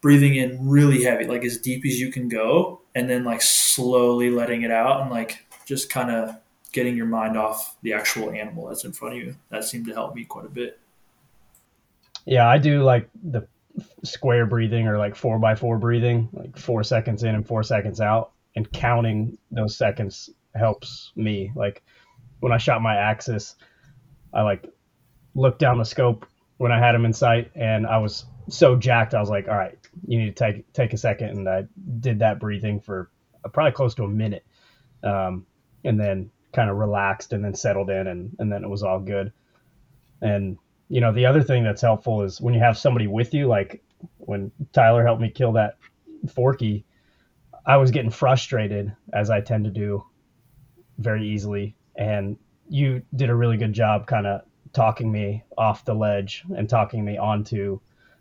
[0.00, 4.30] breathing in really heavy, like as deep as you can go, and then like slowly
[4.30, 6.36] letting it out, and like just kind of
[6.72, 9.34] getting your mind off the actual animal that's in front of you.
[9.50, 10.78] That seemed to help me quite a bit.
[12.24, 13.46] Yeah, I do like the
[14.04, 18.00] square breathing or like four by four breathing, like four seconds in and four seconds
[18.00, 21.52] out, and counting those seconds helps me.
[21.54, 21.82] Like
[22.40, 23.56] when I shot my axis,
[24.32, 24.66] I like
[25.34, 29.14] looked down the scope when I had him in sight, and I was so jacked.
[29.14, 31.30] I was like, "All right, you need to take take a second.
[31.30, 31.66] and I
[32.00, 33.10] did that breathing for
[33.52, 34.44] probably close to a minute,
[35.02, 35.46] um,
[35.84, 39.00] and then kind of relaxed and then settled in, and and then it was all
[39.00, 39.32] good.
[40.20, 43.46] And you know, the other thing that's helpful is when you have somebody with you,
[43.46, 43.82] like
[44.18, 45.76] when Tyler helped me kill that
[46.32, 46.84] Forky,
[47.66, 50.04] I was getting frustrated as I tend to do
[50.98, 51.76] very easily.
[51.96, 52.36] And
[52.68, 57.04] you did a really good job kind of talking me off the ledge and talking
[57.04, 57.80] me onto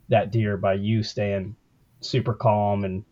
[0.10, 1.56] that deer by you staying
[2.00, 3.04] super calm and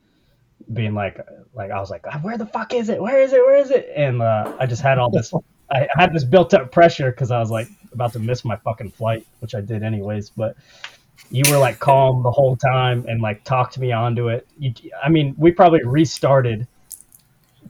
[0.73, 1.19] being like
[1.53, 3.01] like I was like where the fuck is it?
[3.01, 3.41] Where is it?
[3.45, 3.89] Where is it?
[3.95, 5.33] And uh, I just had all this
[5.69, 8.91] I had this built up pressure because I was like about to miss my fucking
[8.91, 10.55] flight which I did anyways but
[11.31, 15.09] you were like calm the whole time and like talked me onto it you, I
[15.09, 16.67] mean we probably restarted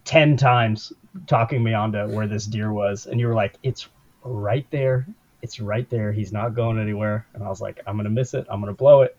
[0.03, 0.91] 10 times
[1.27, 3.87] talking me onto where this deer was, and you were like, "It's
[4.23, 5.05] right there.
[5.41, 6.11] It's right there.
[6.11, 8.45] He's not going anywhere." And I was like, "I'm gonna miss it.
[8.49, 9.17] I'm gonna blow it."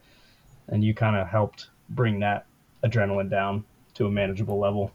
[0.69, 2.47] And you kind of helped bring that
[2.85, 3.65] adrenaline down
[3.95, 4.93] to a manageable level.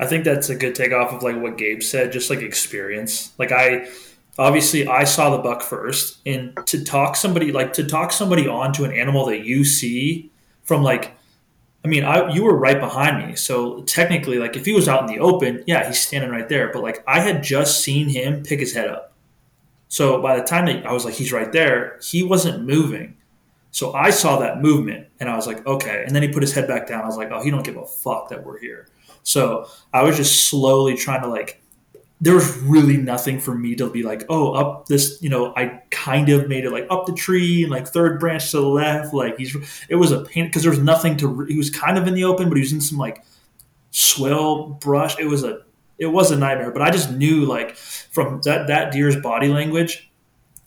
[0.00, 3.32] I think that's a good takeoff of like what Gabe said, just like experience.
[3.38, 3.88] Like I
[4.38, 8.84] obviously I saw the buck first, and to talk somebody like to talk somebody onto
[8.84, 10.30] an animal that you see
[10.62, 11.16] from like
[11.84, 13.36] I mean, I, you were right behind me.
[13.36, 16.72] So technically, like if he was out in the open, yeah, he's standing right there.
[16.72, 19.12] But like I had just seen him pick his head up.
[19.88, 23.16] So by the time that I was like, he's right there, he wasn't moving.
[23.70, 26.04] So I saw that movement and I was like, okay.
[26.06, 27.02] And then he put his head back down.
[27.02, 28.88] I was like, oh, he don't give a fuck that we're here.
[29.22, 31.60] So I was just slowly trying to like
[32.24, 35.82] there was really nothing for me to be like, oh, up this, you know, I
[35.90, 39.12] kind of made it like up the tree and like third branch to the left.
[39.12, 39.54] Like he's,
[39.88, 42.24] it was a pain because there was nothing to, he was kind of in the
[42.24, 43.24] open, but he was in some like
[43.90, 45.18] swell brush.
[45.18, 45.62] It was a,
[45.98, 50.10] it was a nightmare, but I just knew like from that, that deer's body language,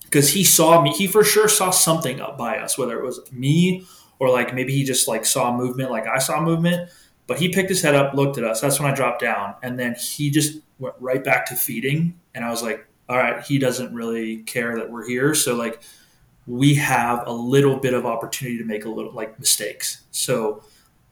[0.04, 3.20] because he saw me, he for sure saw something up by us, whether it was
[3.32, 3.86] me
[4.18, 6.90] or like maybe he just like saw movement, like I saw movement
[7.28, 8.62] But he picked his head up, looked at us.
[8.62, 12.18] That's when I dropped down, and then he just went right back to feeding.
[12.34, 15.34] And I was like, all right, he doesn't really care that we're here.
[15.34, 15.82] So like
[16.46, 20.02] we have a little bit of opportunity to make a little like mistakes.
[20.10, 20.62] So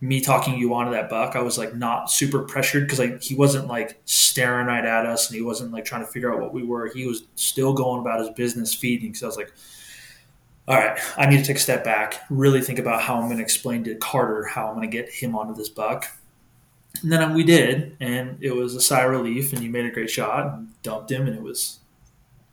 [0.01, 3.35] me talking you onto that buck, I was like not super pressured because like he
[3.35, 6.53] wasn't like staring right at us and he wasn't like trying to figure out what
[6.53, 6.89] we were.
[6.89, 9.15] He was still going about his business feeding.
[9.15, 9.53] So I was like,
[10.69, 13.39] all right, I need to take a step back, really think about how I'm going
[13.39, 16.07] to explain to Carter how I'm going to get him onto this buck.
[17.03, 19.91] And then we did, and it was a sigh of relief, and you made a
[19.91, 21.81] great shot and dumped him, and it was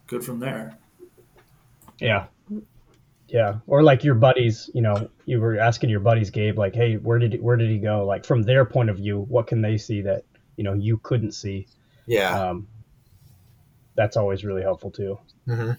[0.08, 0.77] good from there.
[1.99, 2.25] Yeah.
[3.27, 3.56] Yeah.
[3.67, 7.17] Or like your buddies, you know, you were asking your buddies, Gabe, like, hey, where
[7.17, 8.06] did where did he go?
[8.06, 10.23] Like from their point of view, what can they see that
[10.56, 11.67] you know you couldn't see?
[12.06, 12.39] Yeah.
[12.39, 12.67] Um,
[13.95, 15.19] that's always really helpful too.
[15.47, 15.71] hmm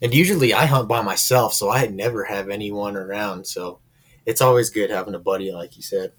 [0.00, 3.46] And usually I hunt by myself, so I never have anyone around.
[3.46, 3.80] So
[4.26, 6.12] it's always good having a buddy, like you said.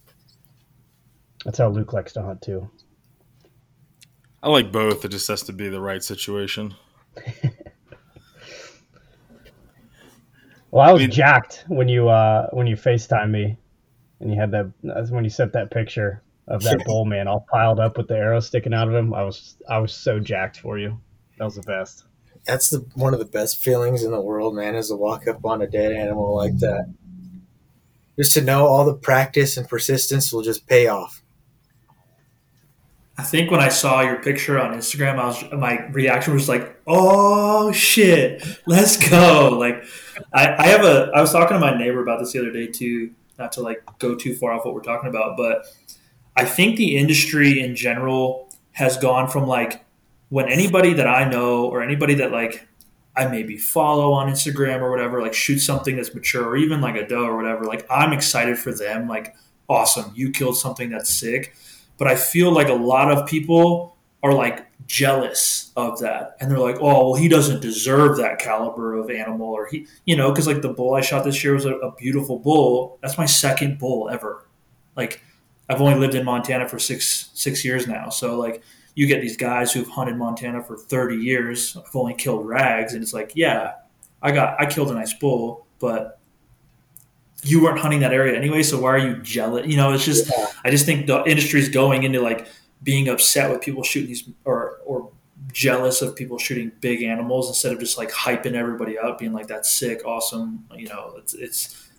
[1.45, 2.69] That's how Luke likes to hunt too.
[4.41, 5.05] I like both.
[5.05, 6.75] It just has to be the right situation.
[10.71, 13.57] Well, I was I mean- jacked when you uh when you Facetime me,
[14.19, 17.45] and you had that that's when you sent that picture of that bull man all
[17.51, 19.13] piled up with the arrow sticking out of him.
[19.13, 20.99] I was I was so jacked for you.
[21.37, 22.05] That was the best.
[22.45, 25.45] That's the one of the best feelings in the world, man, is to walk up
[25.45, 26.91] on a dead animal like that.
[28.17, 31.22] Just to know all the practice and persistence will just pay off.
[33.17, 36.79] I think when I saw your picture on Instagram, I was my reaction was like,
[36.87, 39.83] "Oh shit, let's go!" Like,
[40.33, 41.11] I, I have a.
[41.13, 43.11] I was talking to my neighbor about this the other day too.
[43.37, 45.65] Not to like go too far off what we're talking about, but
[46.35, 49.85] I think the industry in general has gone from like
[50.29, 52.67] when anybody that I know or anybody that like
[53.15, 56.95] I maybe follow on Instagram or whatever, like shoot something that's mature or even like
[56.95, 59.07] a doe or whatever, like I'm excited for them.
[59.07, 59.35] Like,
[59.69, 61.55] awesome, you killed something that's sick
[61.97, 66.59] but I feel like a lot of people are like jealous of that, and they're
[66.59, 70.47] like, "Oh, well, he doesn't deserve that caliber of animal," or he, you know, because
[70.47, 72.99] like the bull I shot this year was a, a beautiful bull.
[73.01, 74.47] That's my second bull ever.
[74.95, 75.21] Like,
[75.69, 78.63] I've only lived in Montana for six six years now, so like
[78.95, 81.75] you get these guys who've hunted Montana for thirty years.
[81.77, 83.73] I've only killed rags, and it's like, yeah,
[84.21, 86.19] I got I killed a nice bull, but
[87.43, 89.67] you weren't hunting that area anyway, so why are you jealous?
[89.67, 90.47] You know, it's just Yeah.
[90.63, 92.47] I just think the industry is going into like
[92.83, 95.09] being upset with people shooting these or or
[95.51, 99.47] jealous of people shooting big animals instead of just like hyping everybody up, being like
[99.47, 100.65] that's sick, awesome.
[100.75, 101.89] You know, it's it's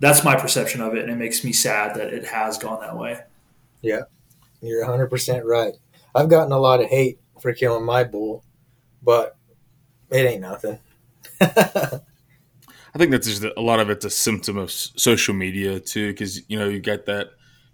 [0.00, 2.96] that's my perception of it, and it makes me sad that it has gone that
[2.96, 3.20] way.
[3.82, 4.02] Yeah,
[4.60, 5.74] you're 100% right.
[6.14, 8.44] I've gotten a lot of hate for killing my bull,
[9.02, 9.36] but
[10.10, 10.78] it ain't nothing.
[12.96, 16.48] I think that's just a lot of it's a symptom of social media too, because
[16.48, 17.26] you know you get that.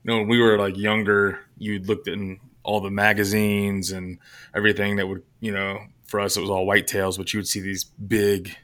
[0.03, 4.19] You know, when we were like younger, you'd looked in all the magazines and
[4.53, 7.61] everything that would, you know, for us it was all whitetails, but you would see
[7.61, 8.57] these big,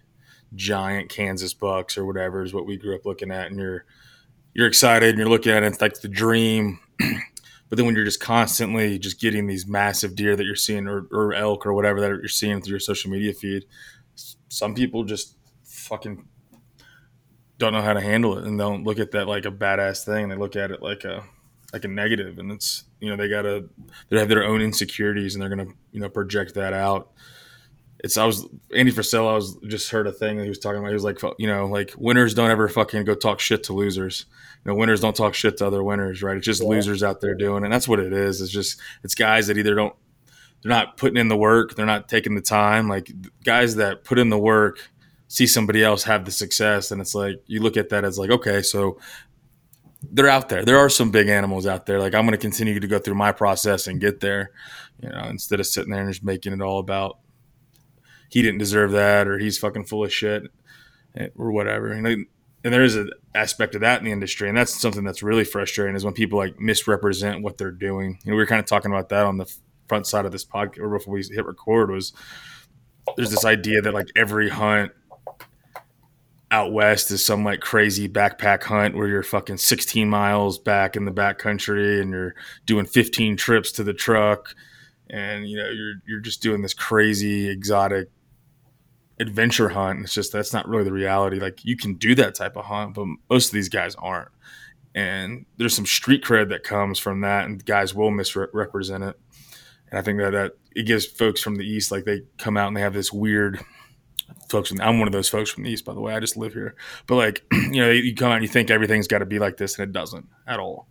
[0.57, 3.85] giant Kansas bucks or whatever is what we grew up looking at, and you're
[4.53, 6.81] you're excited and you're looking at it, it's like the dream.
[6.99, 11.07] but then when you're just constantly just getting these massive deer that you're seeing or,
[11.13, 13.65] or elk or whatever that you're seeing through your social media feed,
[14.49, 16.27] some people just fucking
[17.59, 20.29] don't know how to handle it and don't look at that like a badass thing.
[20.29, 21.25] They look at it like a
[21.73, 23.69] like a negative, and it's you know they gotta
[24.09, 27.11] they have their own insecurities and they're gonna you know project that out.
[28.05, 29.33] It's I was Andy Frisella.
[29.33, 30.89] I was just heard a thing that he was talking about.
[30.89, 34.27] He was like you know like winners don't ever fucking go talk shit to losers.
[34.65, 36.37] You know winners don't talk shit to other winners, right?
[36.37, 36.69] It's just Yeah.
[36.69, 37.67] losers out there doing, it.
[37.67, 38.41] and that's what it is.
[38.41, 39.95] It's just it's guys that either don't
[40.63, 42.89] they're not putting in the work, they're not taking the time.
[42.89, 43.11] Like
[43.45, 44.91] guys that put in the work
[45.29, 48.31] see somebody else have the success and it's like you look at that as like
[48.31, 48.99] okay so
[50.13, 50.65] they're out there.
[50.65, 51.99] There are some big animals out there.
[51.99, 54.51] Like i'm going to continue to go through my process and get there
[55.03, 57.19] you know instead of sitting there and just making it all about
[58.29, 60.45] he didn't deserve that or he's fucking full of shit
[61.17, 61.93] eh, or whatever.
[61.93, 62.27] And, and
[62.63, 65.97] there is an aspect of that in the industry and that's something that's really frustrating
[65.97, 68.19] is when people like misrepresent what they're doing.
[68.25, 69.53] You know we were kind of talking about that on the
[69.89, 72.13] front side of this podcast or before we hit record was
[73.17, 74.93] there's this idea that like every hunt
[76.51, 81.05] out west is some like crazy backpack hunt where you're fucking 16 miles back in
[81.05, 82.35] the back country and you're
[82.65, 84.55] doing 15 trips to the truck
[85.11, 88.09] and you know you're you're just doing this crazy exotic
[89.21, 89.97] adventure hunt.
[89.97, 91.39] And it's just that's not really the reality.
[91.39, 94.31] Like you can do that type of hunt but most of these guys aren't.
[94.95, 99.21] And there's some street cred that comes from that and guys will misrepresent it.
[99.91, 102.69] And i think that that it gives folks from the east like they come out
[102.69, 103.59] and they have this weird
[104.49, 106.55] folks I'm one of those folks from the east by the way I just live
[106.55, 106.75] here
[107.07, 109.57] but like you know you come out and you think everything's got to be like
[109.57, 110.89] this and it doesn't at all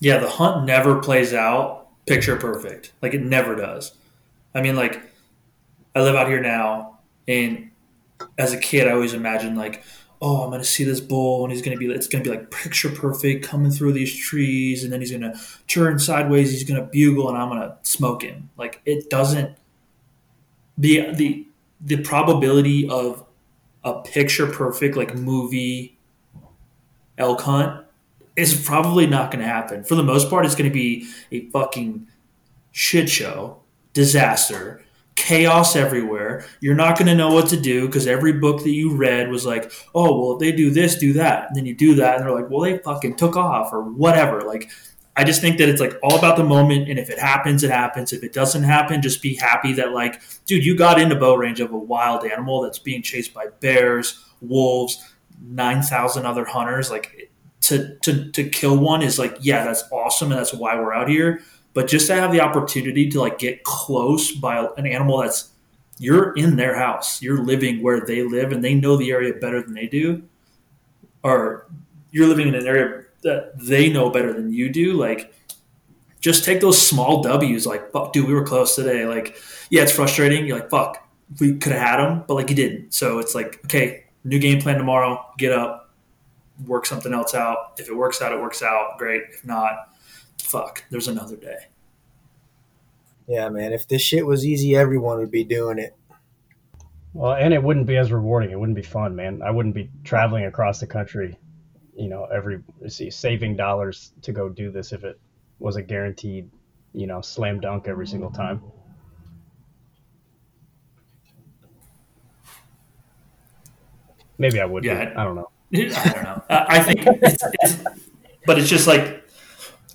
[0.00, 2.92] Yeah, the hunt never plays out picture perfect.
[3.02, 3.92] Like it never does.
[4.54, 5.00] I mean, like
[5.94, 7.70] I live out here now, and
[8.38, 9.84] as a kid, I always imagined like,
[10.22, 12.88] oh, I'm gonna see this bull, and he's gonna be, it's gonna be like picture
[12.88, 17.36] perfect coming through these trees, and then he's gonna turn sideways, he's gonna bugle, and
[17.36, 18.50] I'm gonna smoke him.
[18.56, 19.56] Like it doesn't.
[20.78, 21.46] The the
[21.80, 23.24] the probability of
[23.84, 25.98] a picture perfect like movie
[27.18, 27.84] elk hunt
[28.36, 29.84] is probably not going to happen.
[29.84, 32.06] For the most part, it's going to be a fucking
[32.72, 33.60] shit show,
[33.92, 34.82] disaster,
[35.16, 36.46] chaos everywhere.
[36.60, 39.44] You're not going to know what to do because every book that you read was
[39.44, 41.48] like, oh, well, if they do this, do that.
[41.48, 44.42] And then you do that, and they're like, well, they fucking took off or whatever.
[44.42, 44.70] Like,
[45.16, 46.88] I just think that it's like all about the moment.
[46.88, 48.12] And if it happens, it happens.
[48.12, 51.60] If it doesn't happen, just be happy that, like, dude, you got into bow range
[51.60, 55.04] of a wild animal that's being chased by bears, wolves,
[55.42, 56.90] 9,000 other hunters.
[56.90, 57.30] Like,
[57.62, 60.30] to, to, to kill one is like, yeah, that's awesome.
[60.30, 61.42] And that's why we're out here.
[61.74, 65.50] But just to have the opportunity to like get close by an animal that's,
[65.98, 69.62] you're in their house, you're living where they live and they know the area better
[69.62, 70.22] than they do,
[71.22, 71.66] or
[72.10, 74.94] you're living in an area that they know better than you do.
[74.94, 75.34] Like,
[76.20, 77.66] just take those small W's.
[77.66, 79.06] Like, fuck, dude, we were close today.
[79.06, 79.36] Like,
[79.70, 80.46] yeah, it's frustrating.
[80.46, 81.08] You're like, fuck,
[81.38, 82.92] we could have had them, but like you didn't.
[82.92, 85.24] So it's like, okay, new game plan tomorrow.
[85.38, 85.90] Get up,
[86.66, 87.74] work something else out.
[87.78, 88.98] If it works out, it works out.
[88.98, 89.22] Great.
[89.32, 89.94] If not,
[90.42, 91.66] fuck, there's another day.
[93.26, 93.72] Yeah, man.
[93.72, 95.94] If this shit was easy, everyone would be doing it.
[97.12, 98.50] Well, and it wouldn't be as rewarding.
[98.50, 99.40] It wouldn't be fun, man.
[99.42, 101.38] I wouldn't be traveling across the country,
[102.00, 105.20] you know, every see, saving dollars to go do this if it
[105.58, 106.50] was a guaranteed,
[106.94, 108.62] you know, slam dunk every single time.
[114.38, 114.82] Maybe I would.
[114.82, 115.12] Yeah.
[115.14, 115.50] I don't know.
[115.74, 116.42] I don't know.
[116.48, 117.84] I think, it's, it's,
[118.46, 119.22] but it's just like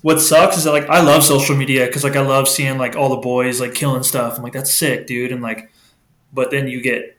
[0.02, 2.94] what sucks is that like I love social media because like I love seeing like
[2.94, 4.36] all the boys like killing stuff.
[4.36, 5.32] I'm like that's sick, dude.
[5.32, 5.72] And like,
[6.32, 7.15] but then you get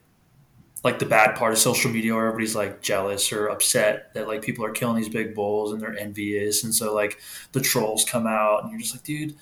[0.88, 4.42] like the bad part of social media where everybody's like jealous or upset that like
[4.42, 7.20] people are killing these big bulls and they're envious, and so like
[7.52, 9.36] the trolls come out and you're just like, dude.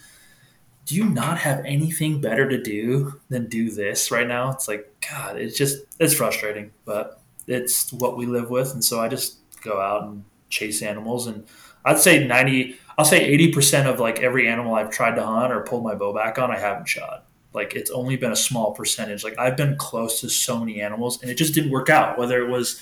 [0.88, 4.52] Do you not have anything better to do than do this right now?
[4.52, 9.00] It's like, God, it's just, it's frustrating, but it's what we live with, and so
[9.00, 11.26] I just go out and chase animals.
[11.26, 11.48] And
[11.86, 15.52] I'd say ninety, I'll say eighty percent of like every animal I've tried to hunt
[15.52, 17.26] or pulled my bow back on, I haven't shot.
[17.56, 19.24] Like it's only been a small percentage.
[19.24, 22.18] Like I've been close to so many animals, and it just didn't work out.
[22.18, 22.82] Whether it was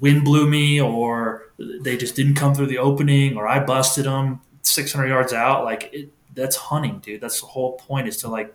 [0.00, 4.40] wind blew me, or they just didn't come through the opening, or I busted them
[4.62, 5.64] six hundred yards out.
[5.64, 7.20] Like it, that's hunting, dude.
[7.20, 8.54] That's the whole point is to like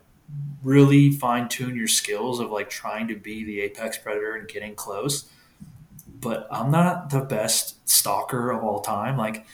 [0.64, 4.76] really fine tune your skills of like trying to be the apex predator and getting
[4.76, 5.30] close.
[6.20, 9.18] But I'm not the best stalker of all time.
[9.18, 9.46] Like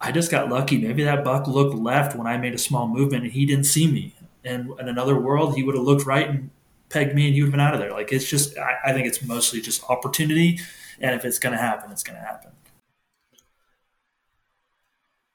[0.00, 0.78] I just got lucky.
[0.78, 3.90] Maybe that buck looked left when I made a small movement and he didn't see
[3.90, 4.15] me.
[4.46, 6.50] And in another world, he would have looked right and
[6.88, 7.92] pegged me and he would have been out of there.
[7.92, 10.60] Like it's just, I, I think it's mostly just opportunity.
[11.00, 12.52] And if it's going to happen, it's going to happen.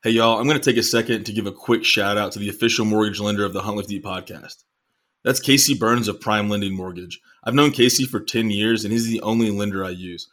[0.04, 2.40] Hey, y'all, I'm going to take a second to give a quick shout out to
[2.40, 4.64] the official mortgage lender of the Hunt Lift Eat podcast.
[5.24, 7.22] That's Casey Burns of PrimeLending Mortgage.
[7.44, 10.28] I've known Casey for 10 years, and he's the only lender I use.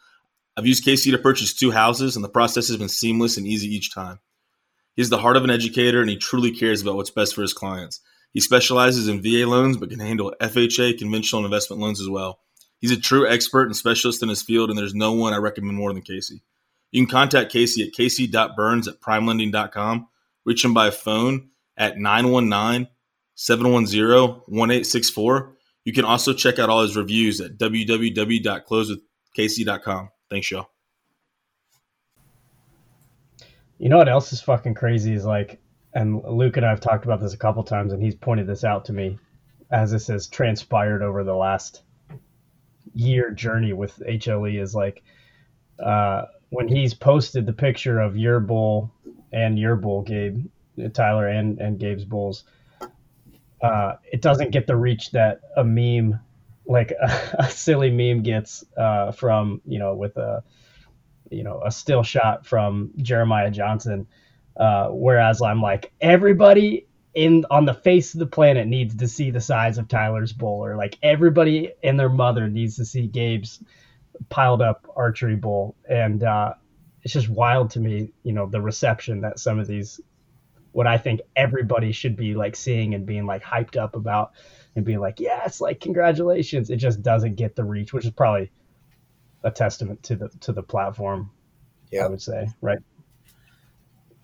[0.56, 3.68] I've used Casey to purchase two houses, and the process has been seamless and easy
[3.68, 4.20] each time.
[4.96, 7.52] He's the heart of an educator, and he truly cares about what's best for his
[7.52, 8.00] clients.
[8.32, 12.40] He specializes in VA loans, but can handle FHA, conventional investment loans as well.
[12.78, 15.76] He's a true expert and specialist in his field, and there's no one I recommend
[15.76, 16.42] more than Casey.
[16.92, 20.08] You can contact Casey at casey.burns at primelending.com.
[20.44, 22.88] Reach him by phone at 919
[23.34, 25.54] 710 1864.
[25.84, 30.10] You can also check out all his reviews at www.closewithcasey.com.
[30.30, 30.70] Thanks, y'all.
[33.78, 35.60] You know what else is fucking crazy is like,
[35.98, 38.62] and Luke and I have talked about this a couple times, and he's pointed this
[38.62, 39.18] out to me
[39.68, 41.82] as this has transpired over the last
[42.94, 45.02] year journey with HLE is like,
[45.84, 48.92] uh, when he's posted the picture of your bull
[49.32, 50.46] and your bull, Gabe,
[50.92, 52.44] Tyler, and and Gabe's bulls,
[53.60, 56.20] uh, it doesn't get the reach that a meme,
[56.64, 60.44] like a, a silly meme, gets uh, from you know with a
[61.28, 64.06] you know a still shot from Jeremiah Johnson.
[64.58, 69.30] Uh, whereas I'm like everybody in on the face of the planet needs to see
[69.30, 73.62] the size of Tyler's bull, or like everybody and their mother needs to see Gabe's
[74.28, 76.54] piled up archery bull, and uh,
[77.02, 80.00] it's just wild to me, you know, the reception that some of these,
[80.72, 84.32] what I think everybody should be like seeing and being like hyped up about,
[84.74, 86.70] and being like, yes, like congratulations.
[86.70, 88.50] It just doesn't get the reach, which is probably
[89.44, 91.30] a testament to the to the platform.
[91.90, 92.78] Yeah, I would say, right?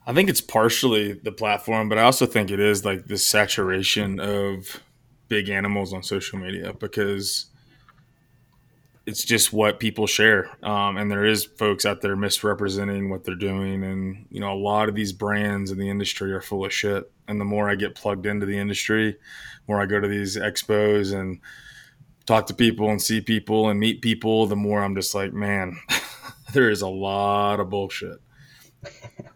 [0.06, 4.20] I think it's partially the platform, but I also think it is like the saturation
[4.20, 4.80] of
[5.28, 7.46] big animals on social media because
[9.06, 10.50] it's just what people share.
[10.62, 13.82] Um, and there is folks out there misrepresenting what they're doing.
[13.82, 17.10] And, you know, a lot of these brands in the industry are full of shit.
[17.28, 19.16] And the more I get plugged into the industry,
[19.68, 21.40] more I go to these expos and
[22.26, 25.78] talk to people and see people and meet people, the more I'm just like, man,
[26.52, 28.20] there is a lot of bullshit.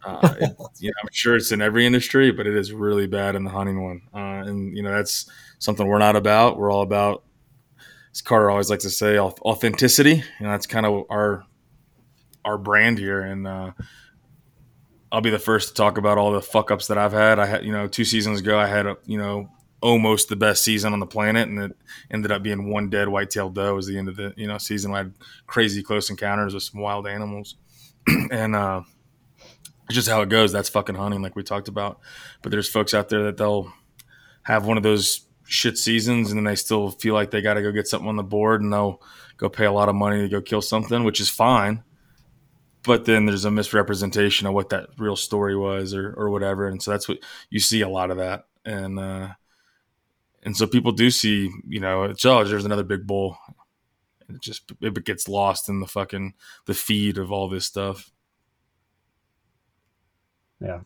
[0.05, 3.35] Uh, it, you know, I'm sure it's in every industry, but it is really bad
[3.35, 4.03] in the hunting one.
[4.15, 6.57] Uh, and you know, that's something we're not about.
[6.57, 7.25] We're all about,
[8.13, 10.17] as Carter always likes to say, authenticity.
[10.17, 11.45] You know, that's kind of our
[12.45, 13.21] our brand here.
[13.21, 13.73] And uh,
[15.13, 17.39] I'll be the first to talk about all the fuck ups that I've had.
[17.39, 20.65] I had, you know, two seasons ago, I had, a, you know, almost the best
[20.65, 21.77] season on the planet, and it
[22.11, 23.75] ended up being one dead white-tailed doe.
[23.75, 24.93] Was the end of the you know season.
[24.95, 25.15] I had
[25.47, 27.57] crazy close encounters with some wild animals,
[28.31, 28.83] and uh,
[29.89, 30.53] it's just how it goes.
[30.53, 32.01] That's fucking hunting, like we talked about.
[32.43, 33.73] But there's folks out there that they'll
[34.43, 37.63] have one of those shit seasons, and then they still feel like they got to
[37.63, 39.01] go get something on the board, and they'll
[39.39, 41.83] go pay a lot of money to go kill something, which is fine.
[42.85, 46.83] But then there's a misrepresentation of what that real story was, or or whatever, and
[46.83, 47.19] so that's what
[47.49, 49.29] you see a lot of that, and uh,
[50.43, 53.39] and so people do see, you know, it's oh, there's another big bull.
[54.29, 56.35] It just it gets lost in the fucking
[56.67, 58.13] the feed of all this stuff.
[60.61, 60.81] Yeah,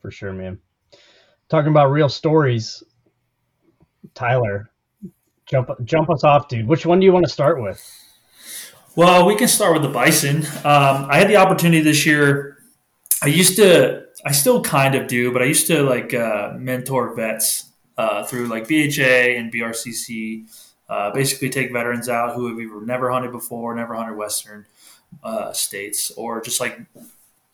[0.00, 0.58] for sure, man.
[1.48, 2.82] Talking about real stories,
[4.14, 4.70] Tyler,
[5.46, 6.66] jump jump us off, dude.
[6.66, 7.82] Which one do you want to start with?
[8.96, 10.46] Well, we can start with the bison.
[10.64, 12.56] Um, I had the opportunity this year.
[13.22, 17.14] I used to, I still kind of do, but I used to like uh, mentor
[17.14, 20.46] vets uh, through like BHA and BRCC.
[20.88, 24.66] Uh, basically, take veterans out who have either never hunted before, never hunted Western
[25.22, 26.80] uh, states, or just like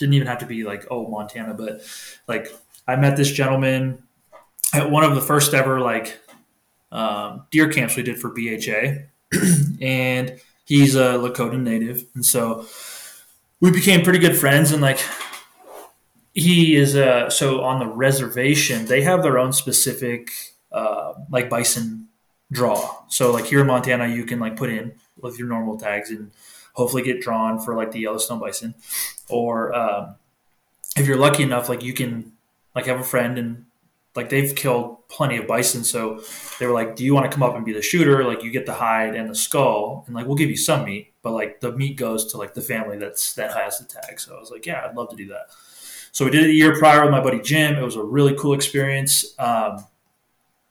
[0.02, 1.80] didn't even have to be like oh Montana, but
[2.26, 2.48] like
[2.88, 4.02] I met this gentleman
[4.74, 6.18] at one of the first ever like
[6.90, 9.06] um, deer camps we did for BHA,
[9.80, 12.66] and he's a Lakota native, and so
[13.60, 14.72] we became pretty good friends.
[14.72, 15.00] And like
[16.34, 20.30] he is uh so on the reservation they have their own specific
[20.72, 22.08] uh, like bison
[22.50, 23.04] draw.
[23.08, 26.32] So like here in Montana, you can like put in with your normal tags and
[26.72, 28.74] hopefully get drawn for like the Yellowstone bison.
[29.28, 30.16] Or um,
[30.96, 32.32] if you're lucky enough, like you can
[32.74, 33.66] like have a friend and
[34.14, 35.84] like they've killed plenty of bison.
[35.84, 36.22] So
[36.58, 38.24] they were like, "Do you want to come up and be the shooter?
[38.24, 41.12] Like you get the hide and the skull, and like we'll give you some meat,
[41.22, 44.36] but like the meat goes to like the family that's that has the tag." So
[44.36, 45.50] I was like, "Yeah, I'd love to do that."
[46.12, 47.76] So we did it a year prior with my buddy Jim.
[47.76, 49.34] It was a really cool experience.
[49.38, 49.84] Um,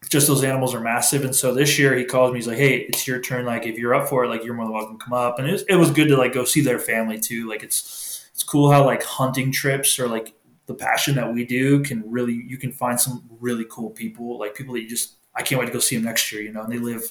[0.09, 1.23] just those animals are massive.
[1.23, 3.45] And so this year he calls me, he's like, Hey, it's your turn.
[3.45, 5.39] Like, if you're up for it, like, you're more than welcome to come up.
[5.39, 7.47] And it was, it was good to like go see their family too.
[7.47, 10.33] Like, it's, it's cool how like hunting trips or like
[10.65, 14.55] the passion that we do can really, you can find some really cool people, like
[14.55, 16.61] people that you just, I can't wait to go see them next year, you know,
[16.61, 17.03] and they live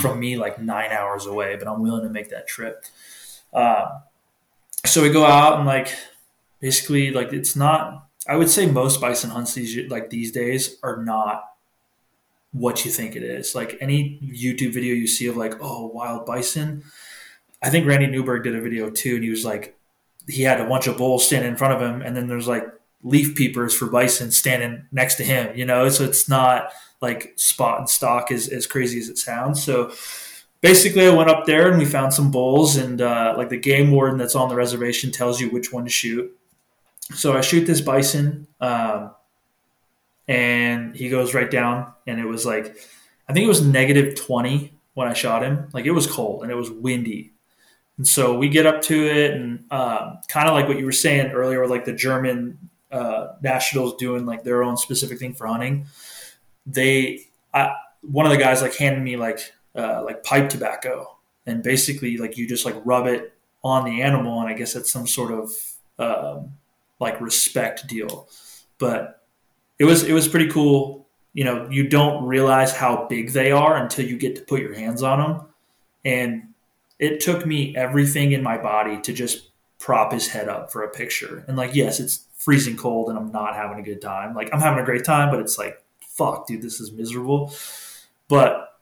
[0.00, 2.84] from me like nine hours away, but I'm willing to make that trip.
[3.52, 4.00] Uh,
[4.84, 5.92] so we go out and like,
[6.60, 11.02] basically like, it's not, I would say most bison hunts these like these days are
[11.02, 11.44] not
[12.54, 13.54] what you think it is.
[13.54, 16.84] Like any YouTube video you see of like, oh, wild bison.
[17.62, 19.76] I think Randy Newberg did a video too, and he was like,
[20.28, 22.64] he had a bunch of bulls standing in front of him, and then there's like
[23.02, 25.88] leaf peepers for bison standing next to him, you know?
[25.88, 29.62] So it's not like spot and stock as, as crazy as it sounds.
[29.62, 29.92] So
[30.60, 33.90] basically, I went up there and we found some bulls, and uh, like the game
[33.90, 36.30] warden that's on the reservation tells you which one to shoot.
[37.14, 38.46] So I shoot this bison.
[38.60, 39.10] Um,
[40.26, 42.76] and he goes right down and it was like
[43.28, 45.68] i think it was negative 20 when i shot him.
[45.72, 47.32] Like it was cold and it was windy.
[47.98, 50.92] And so we get up to it and um, kind of like what you were
[50.92, 52.58] saying earlier like the german
[52.90, 55.86] uh, nationals doing like their own specific thing for hunting.
[56.66, 61.10] They I, one of the guys like handed me like uh, like pipe tobacco.
[61.46, 64.90] And basically like you just like rub it on the animal and i guess it's
[64.90, 65.50] some sort of
[65.98, 66.54] um,
[67.00, 68.28] like respect deal.
[68.78, 69.23] But
[69.78, 71.06] it was it was pretty cool.
[71.32, 74.74] You know, you don't realize how big they are until you get to put your
[74.74, 75.46] hands on them,
[76.04, 76.48] and
[76.98, 80.88] it took me everything in my body to just prop his head up for a
[80.88, 81.44] picture.
[81.48, 84.34] And like, yes, it's freezing cold, and I'm not having a good time.
[84.34, 87.52] Like, I'm having a great time, but it's like, fuck, dude, this is miserable.
[88.28, 88.78] But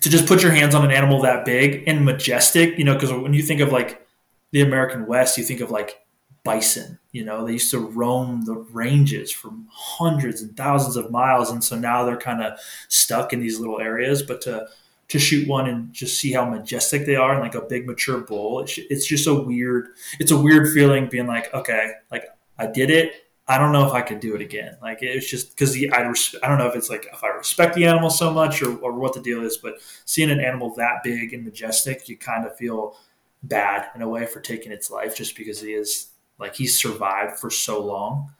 [0.00, 3.12] to just put your hands on an animal that big and majestic, you know, because
[3.12, 4.06] when you think of like
[4.50, 6.01] the American West, you think of like
[6.44, 6.98] bison.
[7.12, 11.62] You know, they used to roam the ranges for hundreds and thousands of miles, and
[11.62, 14.22] so now they're kind of stuck in these little areas.
[14.22, 14.68] But to
[15.08, 18.20] to shoot one and just see how majestic they are, and like a big mature
[18.20, 19.88] bull, it's, it's just a weird.
[20.18, 22.24] It's a weird feeling being like, okay, like
[22.58, 23.14] I did it.
[23.48, 24.76] I don't know if I could do it again.
[24.80, 27.74] Like it's just because I res- I don't know if it's like if I respect
[27.74, 29.74] the animal so much or, or what the deal is, but
[30.06, 32.96] seeing an animal that big and majestic, you kind of feel
[33.42, 37.38] bad in a way for taking its life just because he is like he's survived
[37.38, 38.32] for so long.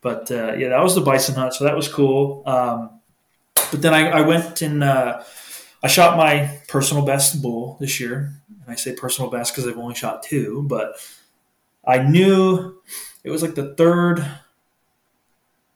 [0.00, 2.42] But uh, yeah, that was the bison hunt, so that was cool.
[2.46, 3.00] Um,
[3.70, 5.22] but then I, I went and uh,
[5.82, 9.78] I shot my personal best bull this year, and I say personal best because I've
[9.78, 10.96] only shot two, but
[11.84, 12.80] I knew
[13.24, 14.24] it was like the third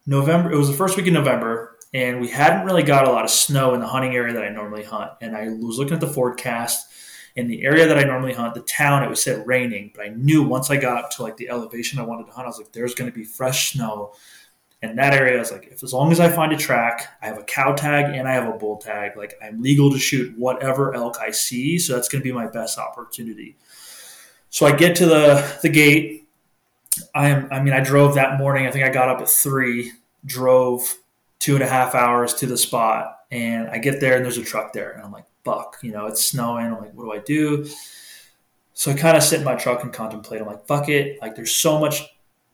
[0.06, 0.52] November.
[0.52, 3.30] It was the first week in November, and we hadn't really got a lot of
[3.30, 5.12] snow in the hunting area that I normally hunt.
[5.20, 6.92] And I was looking at the forecast
[7.36, 9.02] in the area that I normally hunt, the town.
[9.02, 11.98] It was said raining, but I knew once I got up to like the elevation
[11.98, 14.14] I wanted to hunt, I was like, "There's going to be fresh snow."
[14.82, 17.26] And that area, I was like, if as long as I find a track, I
[17.26, 20.36] have a cow tag and I have a bull tag, like I'm legal to shoot
[20.38, 21.78] whatever elk I see.
[21.78, 23.56] So that's going to be my best opportunity.
[24.50, 26.26] So I get to the the gate
[27.14, 27.48] I am.
[27.50, 28.66] I mean, I drove that morning.
[28.66, 29.92] I think I got up at three,
[30.24, 30.96] drove
[31.38, 34.44] two and a half hours to the spot, and I get there and there's a
[34.44, 36.66] truck there, and I'm like, "Fuck!" You know, it's snowing.
[36.66, 37.66] I'm like, "What do I do?"
[38.74, 40.42] So I kind of sit in my truck and contemplate.
[40.42, 42.02] I'm like, "Fuck it!" Like, there's so much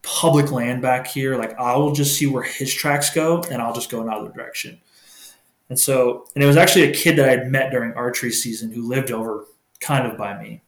[0.03, 1.37] public land back here.
[1.37, 4.81] Like, I will just see where his tracks go, and I'll just go another direction.
[5.69, 8.71] And so, and it was actually a kid that I had met during archery season
[8.71, 9.47] who lived over
[9.81, 10.63] kind of by me.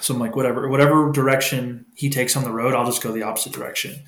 [0.00, 3.22] So I'm like, whatever, whatever direction he takes on the road, I'll just go the
[3.22, 4.02] opposite direction.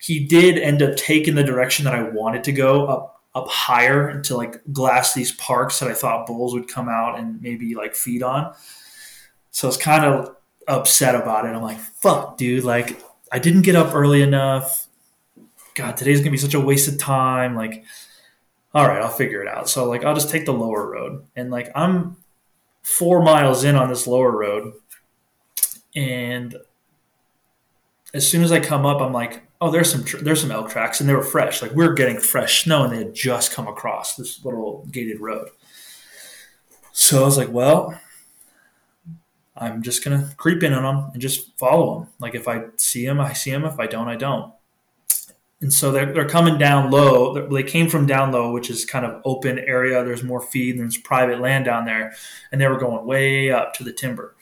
[0.00, 4.20] He did end up taking the direction that I wanted to go up up higher
[4.22, 7.94] to like glass these parks that I thought bulls would come out and maybe like
[7.94, 8.54] feed on.
[9.50, 10.34] So I was kind of
[10.66, 11.50] upset about it.
[11.50, 12.98] I'm like, fuck, dude, like
[13.30, 14.86] I didn't get up early enough.
[15.74, 17.54] God, today's gonna be such a waste of time.
[17.54, 17.84] Like,
[18.72, 19.68] all right, I'll figure it out.
[19.68, 21.26] So like I'll just take the lower road.
[21.36, 22.16] And like I'm
[22.82, 24.72] four miles in on this lower road
[25.94, 26.56] and
[28.14, 30.70] as soon as I come up, I'm like, oh, there's some tr- there's some elk
[30.70, 31.62] tracks, and they were fresh.
[31.62, 35.20] Like we are getting fresh snow, and they had just come across this little gated
[35.20, 35.48] road.
[36.92, 37.98] So I was like, well,
[39.56, 42.08] I'm just gonna creep in on them and just follow them.
[42.18, 43.64] Like if I see them, I see them.
[43.64, 44.52] If I don't, I don't.
[45.62, 47.48] And so they're, they're coming down low.
[47.48, 50.04] They came from down low, which is kind of open area.
[50.04, 50.78] There's more feed.
[50.78, 52.14] There's private land down there,
[52.52, 54.36] and they were going way up to the timber.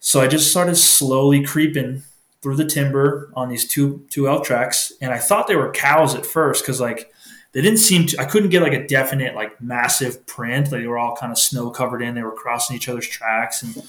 [0.00, 2.02] So I just started slowly creeping
[2.44, 6.14] through the timber on these two two elk tracks, and I thought they were cows
[6.14, 7.10] at first because like
[7.52, 8.20] they didn't seem to.
[8.20, 10.70] I couldn't get like a definite like massive print.
[10.70, 12.14] Like, they were all kind of snow covered in.
[12.14, 13.82] They were crossing each other's tracks, and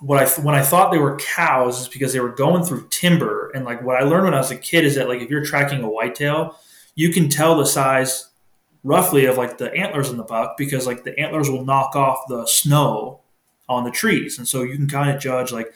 [0.00, 3.50] what I when I thought they were cows is because they were going through timber.
[3.52, 5.44] And like what I learned when I was a kid is that like if you're
[5.44, 6.56] tracking a whitetail,
[6.94, 8.30] you can tell the size
[8.84, 12.28] roughly of like the antlers in the buck because like the antlers will knock off
[12.28, 13.22] the snow
[13.68, 14.38] on the trees.
[14.38, 15.72] And so you can kind of judge like,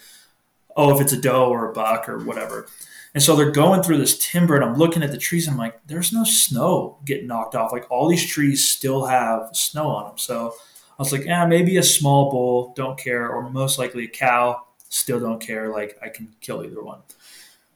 [0.77, 2.67] oh, if it's a doe or a buck or whatever.
[3.15, 5.47] And so they're going through this timber, and I'm looking at the trees.
[5.47, 7.73] And I'm like, there's no snow getting knocked off.
[7.73, 10.19] Like all these trees still have snow on them.
[10.19, 10.55] So
[10.91, 14.65] I was like, yeah, maybe a small bull, don't care, or most likely a cow,
[14.89, 15.71] still don't care.
[15.71, 17.01] Like I can kill either one.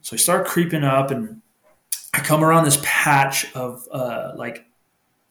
[0.01, 1.43] So I start creeping up, and
[2.15, 4.65] I come around this patch of uh, like,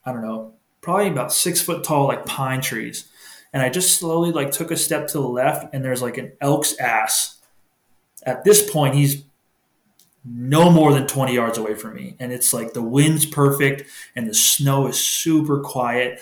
[0.05, 3.09] I don't know, probably about six foot tall, like pine trees
[3.55, 6.34] and I just slowly like took a step to the left, and there's like an
[6.41, 7.34] elk's ass.
[8.26, 9.23] At this point, he's
[10.23, 13.84] no more than 20 yards away from me, and it's like the wind's perfect,
[14.15, 16.19] and the snow is super quiet.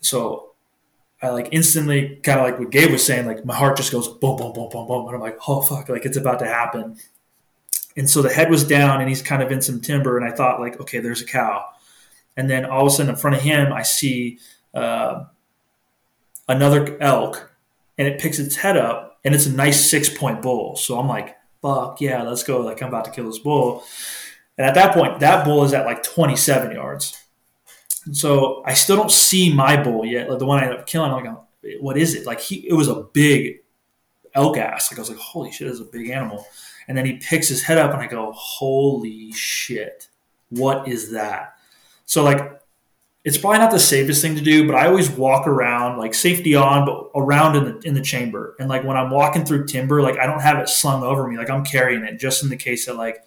[0.00, 0.52] So
[1.20, 4.08] I like instantly kind of like what Gabe was saying, like my heart just goes
[4.08, 6.96] boom, boom, boom, boom, boom, and I'm like, oh fuck, like it's about to happen.
[7.96, 10.34] And so the head was down, and he's kind of in some timber, and I
[10.34, 11.66] thought like, okay, there's a cow.
[12.36, 14.38] And then all of a sudden, in front of him, I see
[14.72, 15.24] uh,
[16.50, 17.52] another elk
[17.96, 20.76] and it picks its head up and it's a nice six point bull.
[20.76, 22.60] So I'm like, fuck yeah, let's go.
[22.60, 23.84] Like I'm about to kill this bull.
[24.58, 27.22] And at that point, that bull is at like 27 yards.
[28.04, 30.28] And so I still don't see my bull yet.
[30.28, 31.36] Like the one I ended up killing, I'm like,
[31.80, 32.26] what is it?
[32.26, 33.60] Like he, it was a big
[34.34, 34.90] elk ass.
[34.90, 36.46] Like I was like, holy shit, it's a big animal.
[36.88, 40.08] And then he picks his head up and I go, holy shit,
[40.48, 41.56] what is that?
[42.04, 42.59] So like
[43.22, 46.54] it's probably not the safest thing to do, but I always walk around like safety
[46.54, 48.56] on, but around in the in the chamber.
[48.58, 51.36] And like when I'm walking through timber, like I don't have it slung over me,
[51.36, 53.24] like I'm carrying it just in the case that like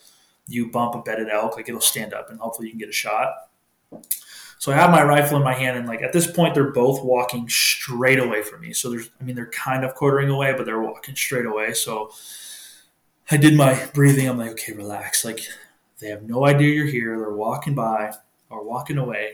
[0.48, 2.94] you bump a bedded elk, like it'll stand up and hopefully you can get a
[2.94, 3.34] shot.
[4.58, 7.04] So I have my rifle in my hand, and like at this point, they're both
[7.04, 8.72] walking straight away from me.
[8.72, 11.74] So there's, I mean, they're kind of quartering away, but they're walking straight away.
[11.74, 12.12] So
[13.30, 14.28] I did my breathing.
[14.28, 15.26] I'm like, okay, relax.
[15.26, 15.42] Like
[16.00, 17.18] they have no idea you're here.
[17.20, 18.14] They're walking by
[18.50, 19.34] or walking away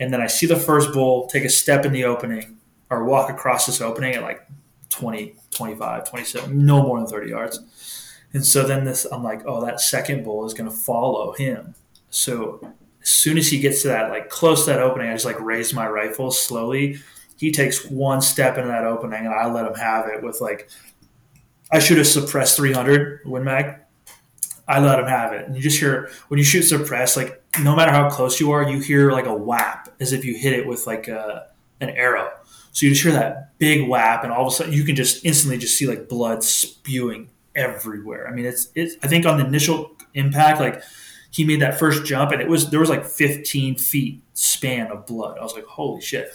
[0.00, 2.58] and then I see the first bull take a step in the opening
[2.90, 4.46] or walk across this opening at like
[4.90, 8.12] 20, 25, 27, no more than 30 yards.
[8.32, 11.74] And so then this, I'm like, oh, that second bull is going to follow him.
[12.10, 15.24] So as soon as he gets to that, like close to that opening, I just
[15.24, 16.98] like raise my rifle slowly.
[17.36, 20.68] He takes one step into that opening, and I let him have it with like,
[21.70, 23.80] I should have suppressed 300 Win Mag.
[24.66, 27.76] I let him have it, and you just hear when you shoot suppress, like no
[27.76, 30.66] matter how close you are, you hear like a whap as if you hit it
[30.66, 31.48] with like a,
[31.80, 32.30] an arrow.
[32.72, 35.24] So you just hear that big whap, and all of a sudden you can just
[35.24, 38.28] instantly just see like blood spewing everywhere.
[38.28, 38.96] I mean, it's it's.
[39.02, 40.82] I think on the initial impact, like
[41.30, 45.06] he made that first jump, and it was there was like 15 feet span of
[45.06, 45.38] blood.
[45.38, 46.32] I was like, holy shit.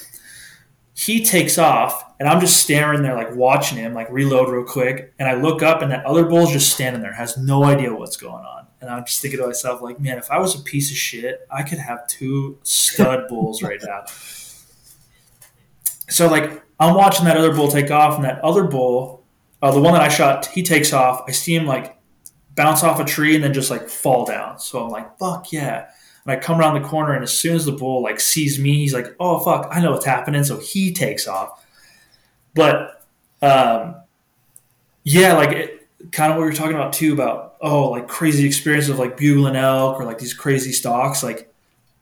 [0.93, 5.13] He takes off, and I'm just staring there, like watching him, like reload real quick.
[5.17, 8.17] And I look up, and that other bull's just standing there, has no idea what's
[8.17, 8.67] going on.
[8.81, 11.45] And I'm just thinking to myself, like, man, if I was a piece of shit,
[11.51, 14.05] I could have two stud bulls right now.
[16.07, 19.19] So, like, I'm watching that other bull take off, and that other bull
[19.61, 21.23] uh, the one that I shot, he takes off.
[21.27, 21.97] I see him like
[22.55, 24.59] bounce off a tree and then just like fall down.
[24.59, 25.89] So I'm like, fuck yeah.
[26.25, 28.75] And I come around the corner, and as soon as the bull like sees me,
[28.75, 30.43] he's like, oh fuck, I know what's happening.
[30.43, 31.65] So he takes off.
[32.53, 33.05] But
[33.41, 33.95] um,
[35.03, 38.89] yeah, like it, kind of what you're talking about too about oh like crazy experience
[38.89, 41.23] of like bugling elk or like these crazy stalks.
[41.23, 41.53] Like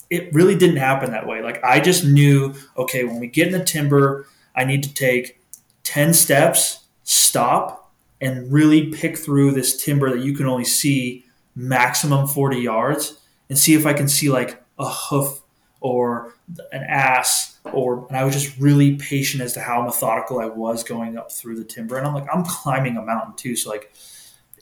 [0.09, 1.41] it really didn't happen that way.
[1.41, 5.39] Like I just knew okay when we get in the timber, I need to take
[5.83, 12.27] ten steps stop and really pick through this timber that you can only see maximum
[12.27, 15.41] 40 yards and see if I can see like a hoof
[15.79, 16.35] or
[16.71, 20.83] an ass or and I was just really patient as to how methodical I was
[20.83, 23.93] going up through the timber and I'm like I'm climbing a mountain too so like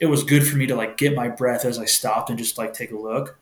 [0.00, 2.58] it was good for me to like get my breath as I stopped and just
[2.58, 3.38] like take a look.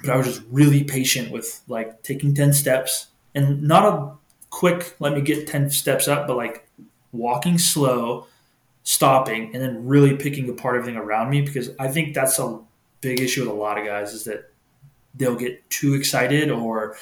[0.00, 4.12] But I was just really patient with like taking 10 steps and not a
[4.50, 6.68] quick let me get 10 steps up but like
[7.12, 8.26] walking slow
[8.82, 12.58] stopping and then really picking apart everything around me because I think that's a
[13.00, 14.50] big issue with a lot of guys is that
[15.14, 16.96] they'll get too excited or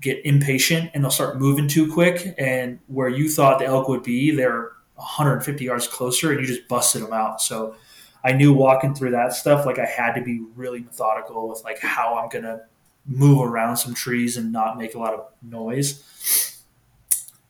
[0.00, 2.34] get impatient and they'll start moving too quick.
[2.38, 6.66] And where you thought the elk would be they're 150 yards closer and you just
[6.68, 7.42] busted them out.
[7.42, 7.76] So
[8.24, 11.78] i knew walking through that stuff like i had to be really methodical with like
[11.78, 12.60] how i'm gonna
[13.06, 16.62] move around some trees and not make a lot of noise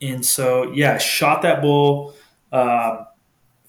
[0.01, 2.15] and so yeah shot that bull
[2.53, 3.07] um,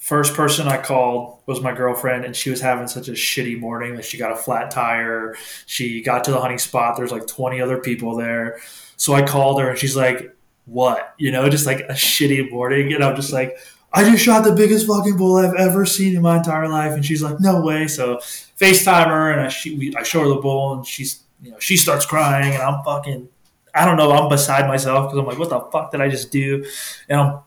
[0.03, 3.95] first person I called was my girlfriend, and she was having such a shitty morning.
[3.95, 5.35] Like she got a flat tire.
[5.65, 6.97] She got to the hunting spot.
[6.97, 8.59] There's like 20 other people there.
[8.97, 10.35] So I called her, and she's like,
[10.65, 11.15] "What?
[11.17, 13.57] You know, just like a shitty morning." And I'm just like,
[13.93, 17.05] "I just shot the biggest fucking bull I've ever seen in my entire life." And
[17.05, 20.35] she's like, "No way!" So FaceTime her, and I she, we, I show her the
[20.35, 23.29] bull, and she's you know she starts crying, and I'm fucking.
[23.75, 24.11] I don't know.
[24.11, 26.63] I'm beside myself because I'm like, what the fuck did I just do?
[27.09, 27.39] And I'm,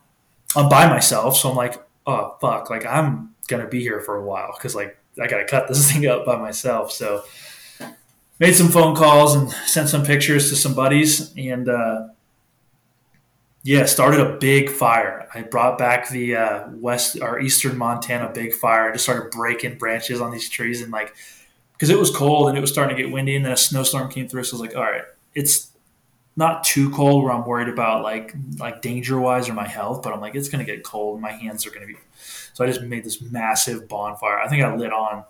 [0.57, 4.23] I'm by myself, so I'm like, oh fuck, like I'm gonna be here for a
[4.23, 6.91] while because like I gotta cut this thing up by myself.
[6.91, 7.23] So
[8.39, 12.07] made some phone calls and sent some pictures to some buddies and uh,
[13.67, 15.27] yeah, started a big fire.
[15.35, 18.87] I brought back the uh, west or eastern Montana big fire.
[18.87, 21.13] I just started breaking branches on these trees and like
[21.73, 24.09] because it was cold and it was starting to get windy and then a snowstorm
[24.09, 24.45] came through.
[24.45, 25.01] So I was like, all right,
[25.35, 25.71] it's
[26.37, 30.13] not too cold where I'm worried about like like danger wise or my health, but
[30.13, 31.19] I'm like it's gonna get cold.
[31.19, 31.97] My hands are gonna be.
[32.53, 34.39] So I just made this massive bonfire.
[34.39, 35.25] I think I lit on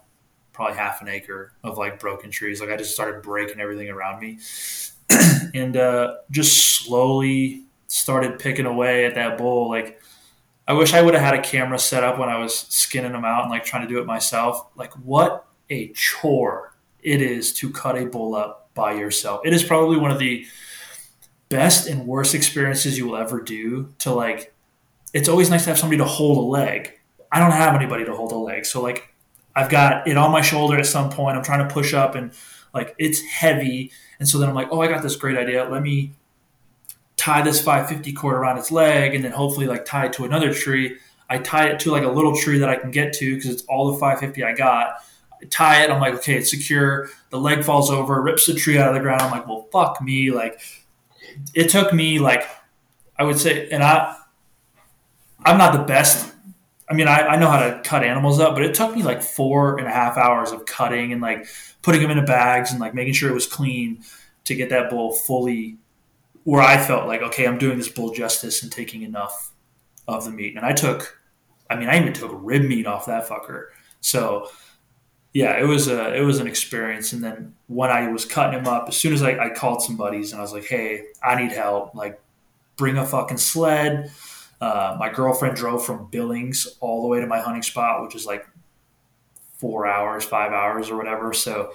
[0.54, 2.62] probably half an acre of like broken trees.
[2.62, 4.38] Like I just started breaking everything around me,
[5.56, 9.70] and uh, just slowly started picking away at that bull.
[9.70, 10.02] Like
[10.68, 13.26] I wish I would have had a camera set up when I was skinning them
[13.26, 14.68] out and like trying to do it myself.
[14.76, 19.42] Like what a chore it is to cut a bull up by yourself.
[19.46, 20.46] It is probably one of the
[21.50, 24.54] best and worst experiences you will ever do to like
[25.14, 27.00] it's always nice to have somebody to hold a leg.
[27.32, 28.66] I don't have anybody to hold a leg.
[28.66, 29.14] So like
[29.56, 31.38] I've got it on my shoulder at some point.
[31.38, 32.32] I'm trying to push up and
[32.74, 33.92] like it's heavy.
[34.20, 35.64] And so then I'm like, oh, I got this great idea.
[35.64, 36.12] Let me
[37.18, 40.54] tie this 550 cord around its leg and then hopefully like tie it to another
[40.54, 40.98] tree.
[41.30, 43.64] I tie it to like a little tree that I can get to because it's
[43.64, 44.96] all the 550 I got.
[45.42, 45.90] I tie it.
[45.90, 47.10] I'm like, okay, it's secure.
[47.32, 49.22] The leg falls over, rips the tree out of the ground.
[49.22, 50.32] I'm like, well, fuck me.
[50.32, 50.62] Like
[51.54, 52.48] it took me like
[53.18, 54.16] I would say, and I
[55.44, 56.34] I'm not the best.
[56.90, 59.22] I mean, I, I know how to cut animals up, but it took me like
[59.22, 61.48] four and a half hours of cutting and like
[61.82, 64.04] putting them into bags and like making sure it was clean
[64.46, 65.78] to get that bull fully
[66.48, 69.52] where I felt like, okay, I'm doing this bull justice and taking enough
[70.08, 70.56] of the meat.
[70.56, 71.20] And I took,
[71.70, 73.66] I mean, I even took rib meat off that fucker.
[74.00, 74.48] So
[75.34, 77.12] yeah, it was a it was an experience.
[77.12, 79.98] And then when I was cutting him up, as soon as I, I called some
[79.98, 81.94] buddies and I was like, "Hey, I need help.
[81.94, 82.18] Like,
[82.78, 84.10] bring a fucking sled."
[84.62, 88.26] Uh, my girlfriend drove from Billings all the way to my hunting spot, which is
[88.26, 88.48] like
[89.58, 91.34] four hours, five hours, or whatever.
[91.34, 91.74] So,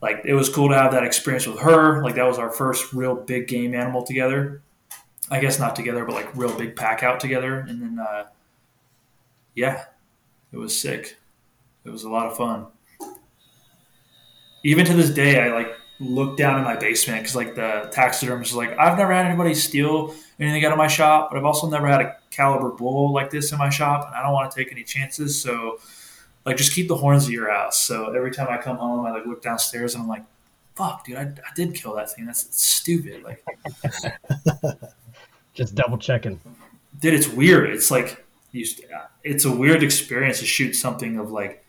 [0.00, 2.02] like, it was cool to have that experience with her.
[2.02, 4.62] Like, that was our first real big game animal together.
[5.30, 7.60] I guess not together, but like real big pack out together.
[7.60, 8.26] And then, uh,
[9.54, 9.84] yeah,
[10.52, 11.18] it was sick.
[11.84, 12.66] It was a lot of fun.
[14.64, 18.50] Even to this day, I like look down in my basement because like the taxidermist
[18.50, 21.68] is like, I've never had anybody steal anything out of my shop, but I've also
[21.70, 24.56] never had a caliber bull like this in my shop, and I don't want to
[24.56, 25.40] take any chances.
[25.40, 25.78] So,
[26.44, 27.80] like, just keep the horns at your house.
[27.80, 30.24] So every time I come home, I like look downstairs and I'm like,
[30.74, 32.26] fuck, dude, I, I did kill that thing.
[32.26, 33.22] That's, that's stupid.
[33.22, 33.44] Like,
[35.54, 36.40] Just double checking.
[37.00, 37.70] dude, it's weird.
[37.70, 38.64] It's like you,
[39.24, 41.64] it's a weird experience to shoot something of like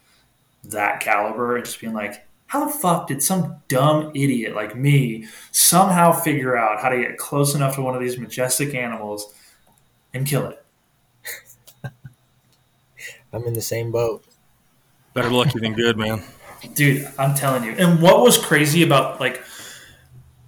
[0.65, 5.25] that caliber and just being like, how the fuck did some dumb idiot like me
[5.51, 9.33] somehow figure out how to get close enough to one of these majestic animals
[10.13, 10.63] and kill it?
[13.33, 14.23] I'm in the same boat.
[15.13, 16.23] Better lucky than good, man.
[16.73, 17.71] Dude, I'm telling you.
[17.71, 19.43] And what was crazy about like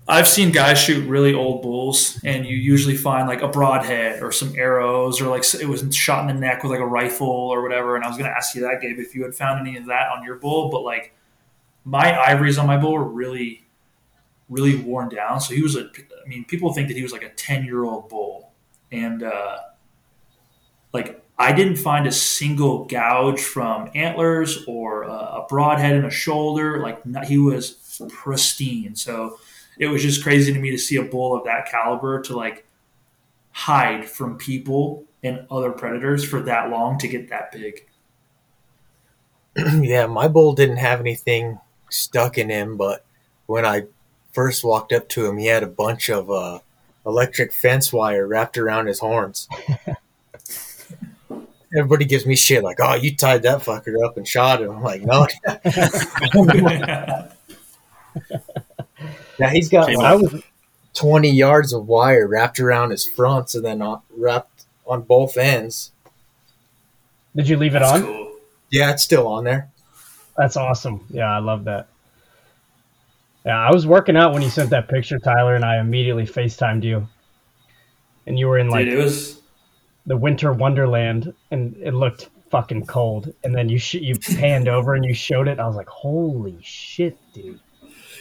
[0.08, 4.34] I've seen guys shoot really old bulls, and you usually find like a broadhead or
[4.34, 7.62] some arrows, or like it was shot in the neck with like a rifle or
[7.62, 7.96] whatever.
[7.96, 9.86] And I was going to ask you that, Gabe, if you had found any of
[9.86, 11.16] that on your bull, but like
[11.86, 13.66] my ivories on my bull were really,
[14.50, 15.40] really worn down.
[15.40, 17.84] So he was a, I mean, people think that he was like a 10 year
[17.86, 18.52] old bull.
[18.92, 19.58] And uh,
[20.92, 26.12] like I didn't find a single gouge from antlers or uh, a broadhead in a
[26.12, 26.80] shoulder.
[26.80, 28.96] Like not, he was pristine.
[28.96, 29.40] So,
[29.78, 32.66] it was just crazy to me to see a bull of that caliber to like
[33.52, 37.88] hide from people and other predators for that long to get that big.
[39.56, 41.60] yeah, my bull didn't have anything
[41.90, 43.06] stuck in him, but
[43.46, 43.84] when I
[44.32, 46.60] first walked up to him, he had a bunch of uh,
[47.06, 49.48] electric fence wire wrapped around his horns.
[51.76, 54.84] Everybody gives me shit like, "Oh, you tied that fucker up and shot him." I'm
[54.84, 55.28] like, "No."
[59.40, 60.44] Now he's got like, I was
[60.94, 65.92] 20 yards of wire wrapped around his fronts and then on, wrapped on both ends.
[67.36, 68.04] Did you leave it That's on?
[68.04, 68.36] cool.
[68.70, 69.72] Yeah, it's still on there.
[70.38, 71.06] That's awesome.
[71.10, 71.88] Yeah, I love that.
[73.46, 76.84] Yeah, I was working out when you sent that picture, Tyler, and I immediately FaceTimed
[76.84, 77.08] you.
[78.26, 79.42] And you were in like Dude, it was
[80.06, 83.34] the winter wonderland, and it looked fucking cold.
[83.44, 85.60] And then you sh- you panned over and you showed it.
[85.60, 87.60] I was like, holy shit, dude.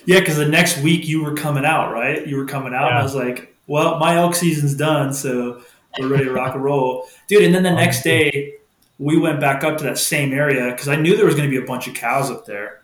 [0.07, 2.27] yeah, because the next week you were coming out, right?
[2.27, 5.63] You were coming out, and I was like, "Well, my elk season's done, so
[5.99, 8.55] we're ready to rock and roll, dude." And then the next day,
[8.99, 11.57] we went back up to that same area because I knew there was going to
[11.59, 12.83] be a bunch of cows up there.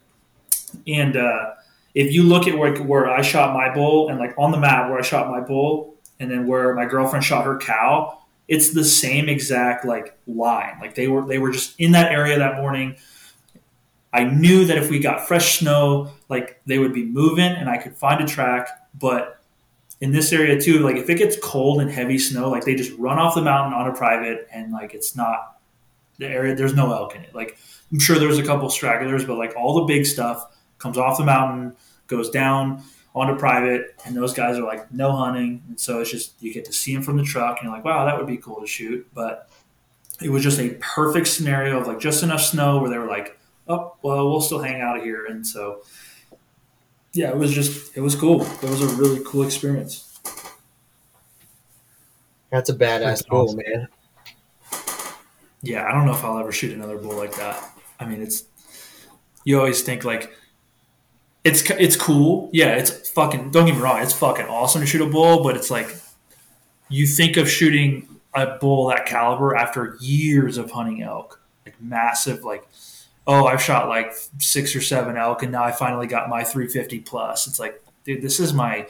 [0.86, 1.54] And uh,
[1.94, 4.90] if you look at where where I shot my bull and like on the map
[4.90, 8.17] where I shot my bull, and then where my girlfriend shot her cow,
[8.48, 10.78] it's the same exact like line.
[10.80, 12.96] Like they were they were just in that area that morning.
[14.12, 17.76] I knew that if we got fresh snow, like they would be moving and I
[17.76, 18.68] could find a track.
[18.98, 19.38] But
[20.00, 22.96] in this area too, like if it gets cold and heavy snow, like they just
[22.98, 25.58] run off the mountain on a private and like it's not
[26.16, 27.34] the area, there's no elk in it.
[27.34, 27.58] Like
[27.92, 31.24] I'm sure there's a couple stragglers, but like all the big stuff comes off the
[31.24, 31.76] mountain,
[32.06, 32.82] goes down
[33.14, 35.62] onto private, and those guys are like no hunting.
[35.68, 37.84] And so it's just you get to see them from the truck and you're like,
[37.84, 39.06] wow, that would be cool to shoot.
[39.14, 39.48] But
[40.22, 43.38] it was just a perfect scenario of like just enough snow where they were like,
[43.68, 45.82] oh well we'll still hang out here and so
[47.12, 50.18] yeah it was just it was cool it was a really cool experience
[52.50, 53.60] That's a badass That's bull, awesome.
[53.66, 53.88] man.
[55.62, 57.62] yeah i don't know if i'll ever shoot another bull like that
[58.00, 58.44] i mean it's
[59.44, 60.32] you always think like
[61.48, 62.50] it's it's cool.
[62.52, 65.56] Yeah it's fucking don't get me wrong it's fucking awesome to shoot a bull but
[65.56, 65.96] it's like
[66.88, 72.44] you think of shooting a bull that caliber after years of hunting elk like massive
[72.44, 72.68] like
[73.26, 77.00] oh i've shot like six or seven elk and now i finally got my 350
[77.00, 77.46] plus.
[77.46, 78.86] It's like dude this is my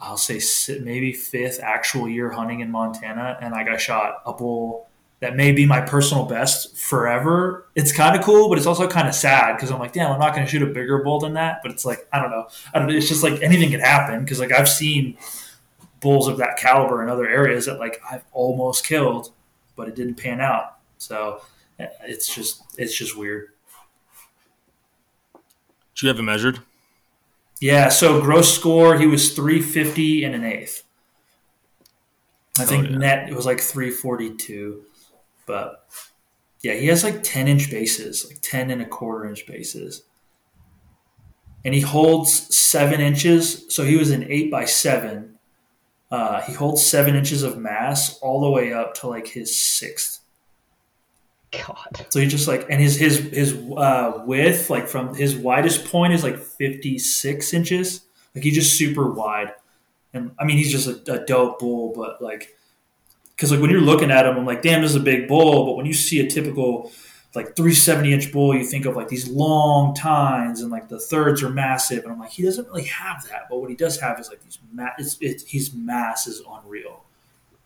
[0.00, 0.40] i'll say
[0.80, 4.88] maybe fifth actual year hunting in montana and like i got shot a bull
[5.24, 9.08] that may be my personal best forever it's kind of cool but it's also kind
[9.08, 11.32] of sad because i'm like damn i'm not going to shoot a bigger bull than
[11.34, 14.20] that but it's like i don't know i don't it's just like anything can happen
[14.22, 15.16] because like i've seen
[16.00, 19.32] bulls of that caliber in other areas that like i've almost killed
[19.76, 21.40] but it didn't pan out so
[21.78, 23.48] eh, it's just it's just weird
[25.94, 26.60] Did you have it measured?
[27.60, 30.82] Yeah, so gross score, he was 350 and an eighth.
[32.58, 32.96] I Oh, think yeah.
[32.98, 34.82] net it was like 342.
[35.46, 35.86] But
[36.62, 40.04] yeah, he has like 10 inch bases, like 10 and a quarter inch bases.
[41.64, 43.64] And he holds seven inches.
[43.74, 45.38] So he was an eight by seven.
[46.10, 50.20] Uh, he holds seven inches of mass all the way up to like his sixth.
[51.50, 52.06] God.
[52.10, 56.12] So he just like, and his his his uh, width, like from his widest point,
[56.12, 58.02] is like fifty six inches.
[58.34, 59.52] Like he's just super wide,
[60.12, 61.92] and I mean he's just a, a dope bull.
[61.94, 62.56] But like,
[63.36, 65.66] because like when you're looking at him, I'm like, damn, this is a big bull.
[65.66, 66.90] But when you see a typical
[67.34, 71.42] like 370 inch bull, you think of like these long tines and like the thirds
[71.42, 72.04] are massive.
[72.04, 73.48] And I'm like, he doesn't really have that.
[73.50, 77.04] But what he does have is like these, ma- it's, it's, his mass is unreal.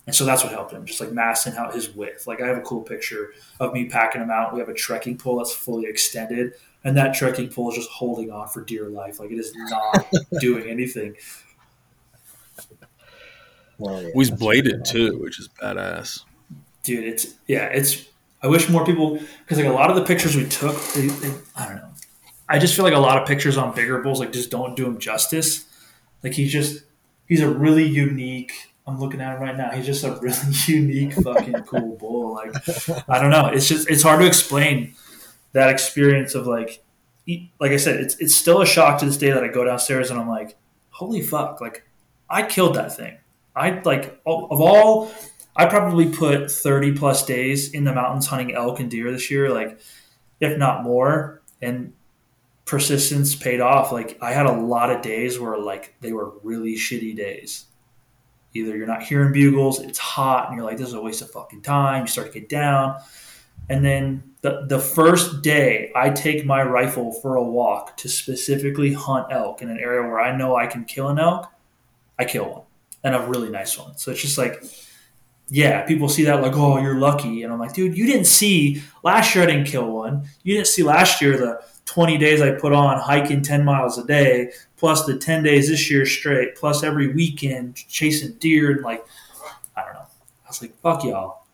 [0.06, 2.26] And so that's what helped him, just like massing out his width.
[2.26, 4.54] Like I have a cool picture of me packing him out.
[4.54, 8.30] We have a trekking pole that's fully extended, and that trekking pole is just holding
[8.30, 9.20] on for dear life.
[9.20, 10.06] Like it is not
[10.40, 11.14] doing anything.
[13.78, 14.10] Well, yeah.
[14.14, 16.24] He's bladed too, which is badass.
[16.82, 18.06] Dude, it's yeah, it's.
[18.42, 21.34] I wish more people because like a lot of the pictures we took, they, they,
[21.56, 21.90] I don't know.
[22.48, 24.86] I just feel like a lot of pictures on bigger bulls like just don't do
[24.86, 25.66] him justice.
[26.22, 26.84] Like he's just
[27.26, 28.52] he's a really unique.
[28.86, 29.70] I'm looking at him right now.
[29.70, 32.34] He's just a really unique fucking cool bull.
[32.34, 32.54] Like
[33.08, 33.48] I don't know.
[33.48, 34.94] It's just it's hard to explain
[35.52, 36.82] that experience of like
[37.60, 40.10] like I said, it's it's still a shock to this day that I go downstairs
[40.10, 40.56] and I'm like,
[40.90, 41.60] holy fuck!
[41.60, 41.86] Like
[42.30, 43.18] I killed that thing.
[43.58, 45.10] I like of all
[45.56, 49.52] I probably put 30 plus days in the mountains hunting elk and deer this year,
[49.52, 49.80] like
[50.40, 51.42] if not more.
[51.60, 51.92] And
[52.68, 53.90] persistence paid off.
[53.90, 57.64] Like I had a lot of days where like they were really shitty days.
[58.54, 61.30] Either you're not hearing bugles, it's hot, and you're like, this is a waste of
[61.30, 62.02] fucking time.
[62.02, 62.98] You start to get down.
[63.68, 68.92] And then the, the first day I take my rifle for a walk to specifically
[68.92, 71.50] hunt elk in an area where I know I can kill an elk,
[72.18, 72.62] I kill one
[73.04, 73.96] and a really nice one.
[73.96, 74.62] So it's just like,
[75.50, 77.42] yeah, people see that like, oh, you're lucky.
[77.42, 80.28] And I'm like, dude, you didn't see last year I didn't kill one.
[80.42, 84.04] You didn't see last year the 20 days I put on hiking 10 miles a
[84.04, 88.72] day, plus the 10 days this year straight, plus every weekend chasing deer.
[88.72, 89.06] And like,
[89.76, 90.00] I don't know.
[90.00, 91.46] I was like, fuck y'all.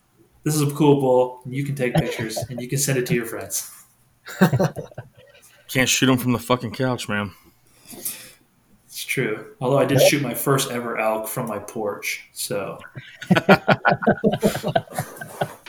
[0.42, 1.40] This is a cool bull.
[1.45, 3.70] And you can take pictures and you can send it to your friends.
[5.68, 7.32] Can't shoot him from the fucking couch, man.
[9.14, 9.54] It's true.
[9.60, 12.26] Although I did shoot my first ever elk from my porch.
[12.32, 12.80] So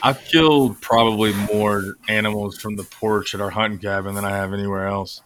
[0.02, 4.52] I've killed probably more animals from the porch at our hunting cabin than I have
[4.52, 5.20] anywhere else.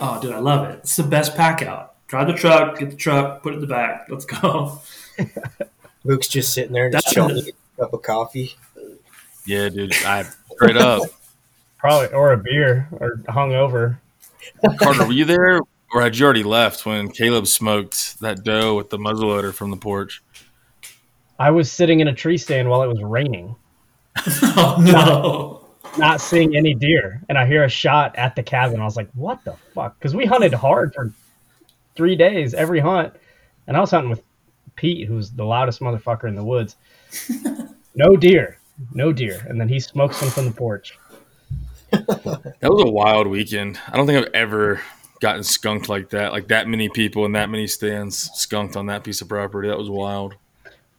[0.00, 0.78] Oh, dude, I love it.
[0.78, 1.94] It's the best pack out.
[2.06, 4.06] Drive the truck, get the truck, put it in the back.
[4.08, 4.80] Let's go.
[6.04, 8.56] Luke's just sitting there, just That's chilling, a cup of coffee.
[9.44, 9.92] Yeah, dude.
[10.06, 11.02] I straight up.
[11.76, 13.98] Probably or a beer or hungover.
[14.78, 15.60] Carter, were you there,
[15.92, 19.76] or had you already left when Caleb smoked that doe with the muzzleloader from the
[19.76, 20.22] porch?
[21.38, 23.54] I was sitting in a tree stand while it was raining,
[24.26, 25.98] oh no.
[25.98, 28.80] not seeing any deer, and I hear a shot at the cabin.
[28.80, 31.12] I was like, "What the fuck?" Because we hunted hard for
[31.94, 33.14] three days every hunt,
[33.68, 34.22] and I was hunting with
[34.74, 36.76] Pete, who's the loudest motherfucker in the woods.
[37.94, 38.58] no deer,
[38.92, 40.98] no deer, and then he smokes them from the porch.
[41.90, 43.78] That was a wild weekend.
[43.88, 44.80] I don't think I've ever
[45.20, 46.32] gotten skunked like that.
[46.32, 49.68] Like that many people in that many stands skunked on that piece of property.
[49.68, 50.34] That was wild.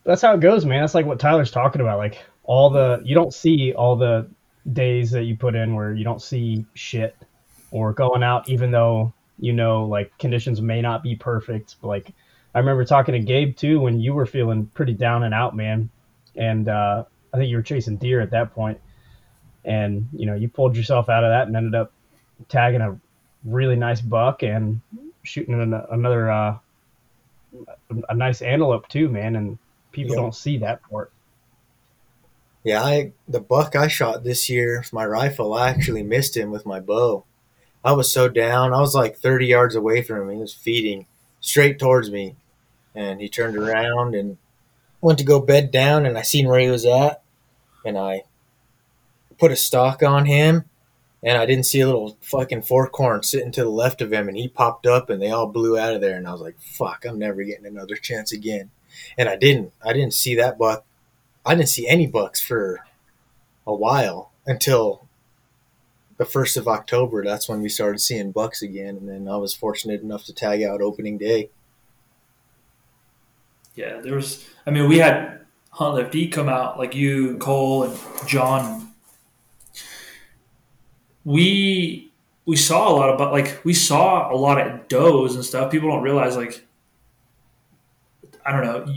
[0.03, 0.81] That's how it goes, man.
[0.81, 1.97] That's like what Tyler's talking about.
[1.97, 4.27] Like all the you don't see all the
[4.73, 7.15] days that you put in where you don't see shit
[7.71, 11.75] or going out even though you know like conditions may not be perfect.
[11.81, 12.11] Like
[12.55, 15.89] I remember talking to Gabe too when you were feeling pretty down and out, man.
[16.35, 17.03] And uh,
[17.33, 18.79] I think you were chasing deer at that point,
[19.65, 21.91] and you know you pulled yourself out of that and ended up
[22.47, 22.99] tagging a
[23.43, 24.81] really nice buck and
[25.23, 26.57] shooting an, another uh,
[28.09, 29.35] a nice antelope too, man.
[29.35, 29.57] And
[29.91, 30.21] people Yeah.
[30.21, 31.11] don't see that part.
[32.63, 36.51] Yeah, I the buck I shot this year with my rifle, I actually missed him
[36.51, 37.23] with my bow.
[37.83, 38.73] I was so down.
[38.73, 40.35] I was like 30 yards away from him.
[40.35, 41.05] He was feeding
[41.39, 42.35] straight towards me.
[42.93, 44.37] And he turned around and
[44.99, 47.21] went to go bed down and I seen where he was at
[47.85, 48.23] and I
[49.37, 50.65] put a stock on him
[51.23, 54.27] and I didn't see a little fucking fork horn sitting to the left of him
[54.27, 56.59] and he popped up and they all blew out of there and I was like,
[56.59, 58.71] fuck, I'm never getting another chance again.
[59.17, 59.73] And I didn't.
[59.83, 60.85] I didn't see that buck
[61.45, 62.85] I didn't see any bucks for
[63.65, 65.07] a while until
[66.17, 67.23] the first of October.
[67.23, 70.61] That's when we started seeing bucks again, and then I was fortunate enough to tag
[70.63, 71.49] out opening day.
[73.75, 74.45] Yeah, there was.
[74.65, 75.39] I mean, we had
[75.71, 78.88] Hunt Lift Eat come out like you, and Cole, and John.
[81.29, 82.11] We
[82.45, 85.71] we saw a lot of, but like we saw a lot of does and stuff.
[85.71, 86.65] People don't realize like
[88.43, 88.95] I don't know.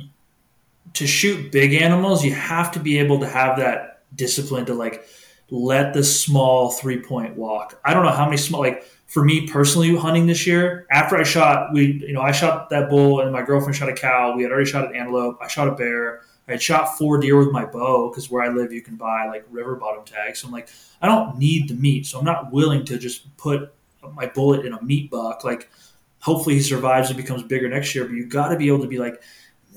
[0.94, 5.06] To shoot big animals, you have to be able to have that discipline to like
[5.50, 7.78] let the small three point walk.
[7.84, 11.22] I don't know how many small like for me personally hunting this year, after I
[11.22, 14.34] shot, we you know I shot that bull and my girlfriend shot a cow.
[14.34, 15.36] We had already shot an antelope.
[15.42, 16.22] I shot a bear.
[16.48, 19.26] I had shot four deer with my bow because where I live, you can buy
[19.26, 20.40] like river bottom tags.
[20.40, 20.68] So I'm like,
[21.00, 23.72] I don't need the meat, so I'm not willing to just put
[24.14, 25.44] my bullet in a meat buck.
[25.44, 25.70] Like,
[26.18, 28.04] hopefully he survives and becomes bigger next year.
[28.04, 29.22] But you got to be able to be like,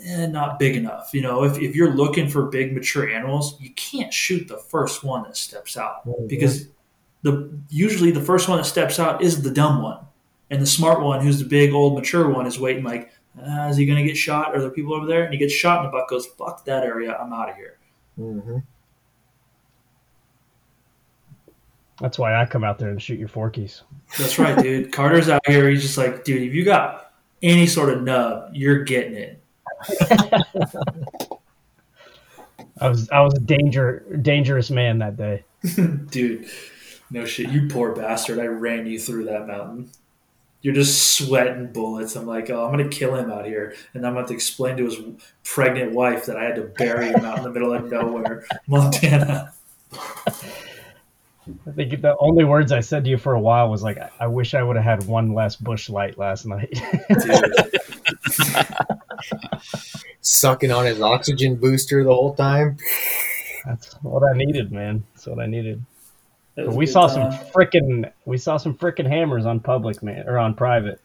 [0.04, 1.12] eh, not big enough.
[1.14, 5.04] You know, if, if you're looking for big mature animals, you can't shoot the first
[5.04, 6.68] one that steps out because
[7.22, 10.00] the usually the first one that steps out is the dumb one,
[10.52, 13.12] and the smart one, who's the big old mature one, is waiting like,
[13.42, 14.56] ah, is he going to get shot?
[14.56, 15.24] Are there people over there?
[15.24, 17.78] And he gets shot, and the buck goes, fuck that area, I'm out of here.
[18.16, 18.58] hmm
[22.02, 23.82] That's why I come out there and shoot your forkies.
[24.18, 24.92] That's right, dude.
[24.94, 25.70] Carter's out here.
[25.70, 29.42] He's just like, dude, if you got any sort of nub, you're getting it.
[32.80, 35.46] I was I was a danger dangerous man that day.
[36.12, 36.48] Dude,
[37.10, 37.50] no shit.
[37.50, 38.40] You poor bastard.
[38.40, 39.92] I ran you through that mountain.
[40.66, 42.16] You're just sweating bullets.
[42.16, 43.76] I'm like, oh, I'm going to kill him out here.
[43.94, 44.98] And I'm going to have to explain to his
[45.44, 49.54] pregnant wife that I had to bury him out in the middle of nowhere, Montana.
[49.94, 50.32] I
[51.76, 54.56] think the only words I said to you for a while was like, I wish
[54.56, 56.82] I would have had one less Busch Light last night.
[60.22, 62.78] Sucking on his oxygen booster the whole time.
[63.66, 65.04] That's what I needed, man.
[65.14, 65.76] That's what I needed.
[65.76, 65.86] that But was a
[66.58, 67.46] we saw some time.
[67.48, 71.02] frickin' we saw some frickin' hammers on public, man, or on private.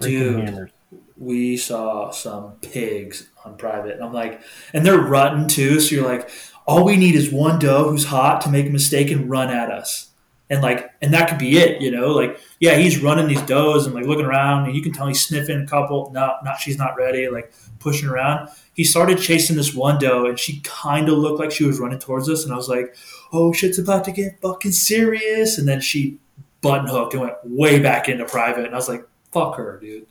[0.00, 0.40] Dude.
[0.40, 0.70] hammers.
[1.16, 3.94] we saw some pigs on private.
[3.94, 4.40] And I'm like,
[4.72, 5.80] and they're rutting too.
[5.80, 6.30] So you're like,
[6.66, 9.70] all we need is one doe who's hot to make a mistake and run at
[9.70, 10.07] us.
[10.50, 12.08] And like, and that could be it, you know?
[12.08, 15.20] Like, yeah, he's running these does and like looking around and you can tell he's
[15.20, 16.10] sniffing a couple.
[16.12, 18.48] No, not, she's not ready, like pushing around.
[18.72, 21.98] He started chasing this one doe and she kind of looked like she was running
[21.98, 22.44] towards us.
[22.44, 22.96] And I was like,
[23.32, 25.58] oh, shit's about to get fucking serious.
[25.58, 26.18] And then she
[26.60, 28.64] button hooked and went way back into private.
[28.64, 30.06] And I was like, fuck her, dude.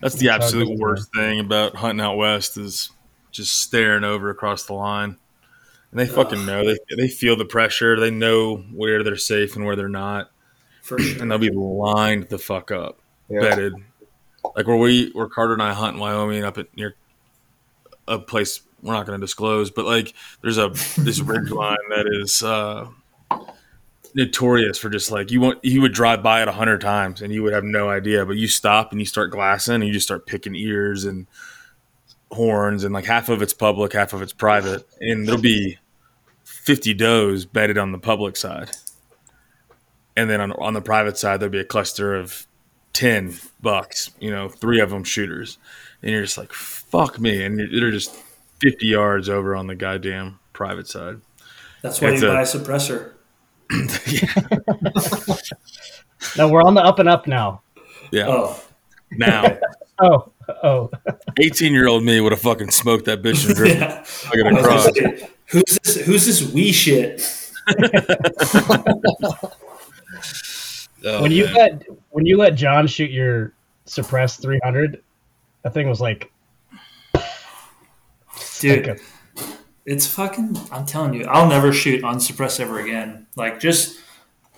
[0.00, 2.90] That's the That's how it absolute worst thing about hunting out west is
[3.32, 5.16] just staring over across the line.
[5.90, 7.98] And they fucking know they they feel the pressure.
[8.00, 10.30] They know where they're safe and where they're not,
[10.82, 11.20] For sure.
[11.20, 13.40] and they'll be lined the fuck up, Yeah.
[13.40, 13.74] bedded.
[14.56, 16.94] Like where we where Carter and I hunt in Wyoming up at near
[18.08, 22.06] a place we're not going to disclose, but like there's a this ridge line that
[22.22, 22.88] is uh,
[24.14, 27.32] notorious for just like you want you would drive by it a hundred times and
[27.32, 30.06] you would have no idea, but you stop and you start glassing and you just
[30.06, 31.26] start picking ears and
[32.32, 35.78] horns and like half of it's public, half of it's private, and there'll be
[36.44, 38.70] fifty does bedded on the public side,
[40.16, 42.46] and then on on the private side there'll be a cluster of
[42.92, 45.58] ten bucks, you know, three of them shooters,
[46.02, 48.14] and you're just like fuck me, and you're, they're just
[48.60, 51.20] fifty yards over on the goddamn private side.
[51.82, 53.12] That's why It's you a- buy a suppressor.
[56.38, 57.62] No, we're on the up and up now.
[58.10, 58.26] Yeah.
[58.28, 58.62] Oh,
[59.10, 59.58] Now,
[60.00, 60.31] Oh,
[60.62, 60.90] oh.
[61.40, 64.02] 18 year old me would have fucking smoked that bitch and driven yeah.
[64.02, 64.94] fucking I was across.
[64.94, 65.96] say, who's this?
[66.06, 67.22] Who's this wee shit?
[71.04, 71.54] Oh, when you man.
[71.54, 73.54] let when you let John shoot your
[73.86, 75.02] suppressed 300,
[75.62, 76.30] that thing was like,
[78.60, 79.00] Dude, like
[79.84, 80.56] it's fucking.
[80.70, 83.26] I'm telling you, I'll never shoot unsuppressed ever again.
[83.34, 83.98] Like, just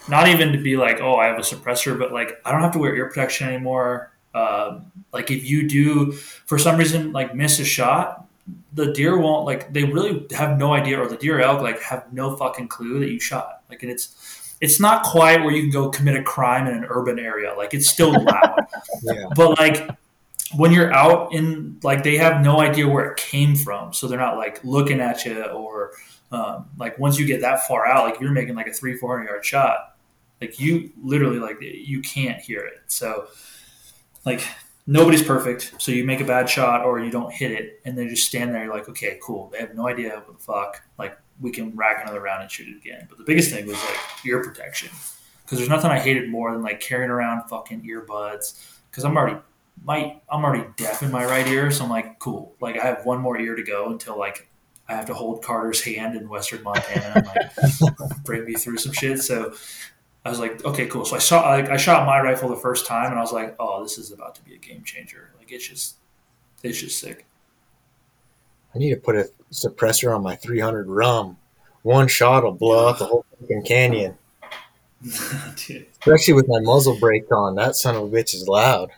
[0.09, 2.73] not even to be like, oh, I have a suppressor, but like, I don't have
[2.73, 4.13] to wear ear protection anymore.
[4.35, 8.27] Um, like, if you do, for some reason, like miss a shot,
[8.73, 9.73] the deer won't like.
[9.73, 13.11] They really have no idea, or the deer elk like have no fucking clue that
[13.11, 13.63] you shot.
[13.71, 14.31] Like, and it's.
[14.61, 17.53] It's not quiet where you can go commit a crime in an urban area.
[17.55, 18.67] Like it's still loud.
[19.03, 19.27] Yeah.
[19.37, 19.91] but like
[20.57, 24.19] when you're out in like they have no idea where it came from so they're
[24.19, 25.93] not like looking at you or
[26.33, 29.29] um, like once you get that far out like you're making like a three 400
[29.29, 29.97] yard shot
[30.41, 33.29] like you literally like you can't hear it so
[34.25, 34.47] like
[34.87, 38.07] nobody's perfect so you make a bad shot or you don't hit it and they
[38.07, 41.17] just stand there you're like okay cool they have no idea what the fuck like
[41.41, 43.99] we can rack another round and shoot it again but the biggest thing was like
[44.27, 44.91] ear protection
[45.43, 49.39] because there's nothing i hated more than like carrying around fucking earbuds because i'm already
[49.83, 52.55] my I'm already deaf in my right ear, so I'm like, cool.
[52.61, 54.49] Like I have one more ear to go until like
[54.89, 58.93] I have to hold Carter's hand in Western Montana and like bring me through some
[58.93, 59.21] shit.
[59.21, 59.55] So
[60.25, 61.05] I was like, okay, cool.
[61.05, 63.55] So I saw like I shot my rifle the first time and I was like,
[63.59, 65.31] oh, this is about to be a game changer.
[65.39, 65.97] Like it's just
[66.63, 67.27] it's just sick.
[68.75, 71.37] I need to put a suppressor on my 300 rum.
[71.83, 74.17] One shot will blow out the whole fucking canyon.
[75.57, 75.87] Dude.
[76.01, 77.55] Especially with my muzzle brake on.
[77.57, 78.91] That son of a bitch is loud.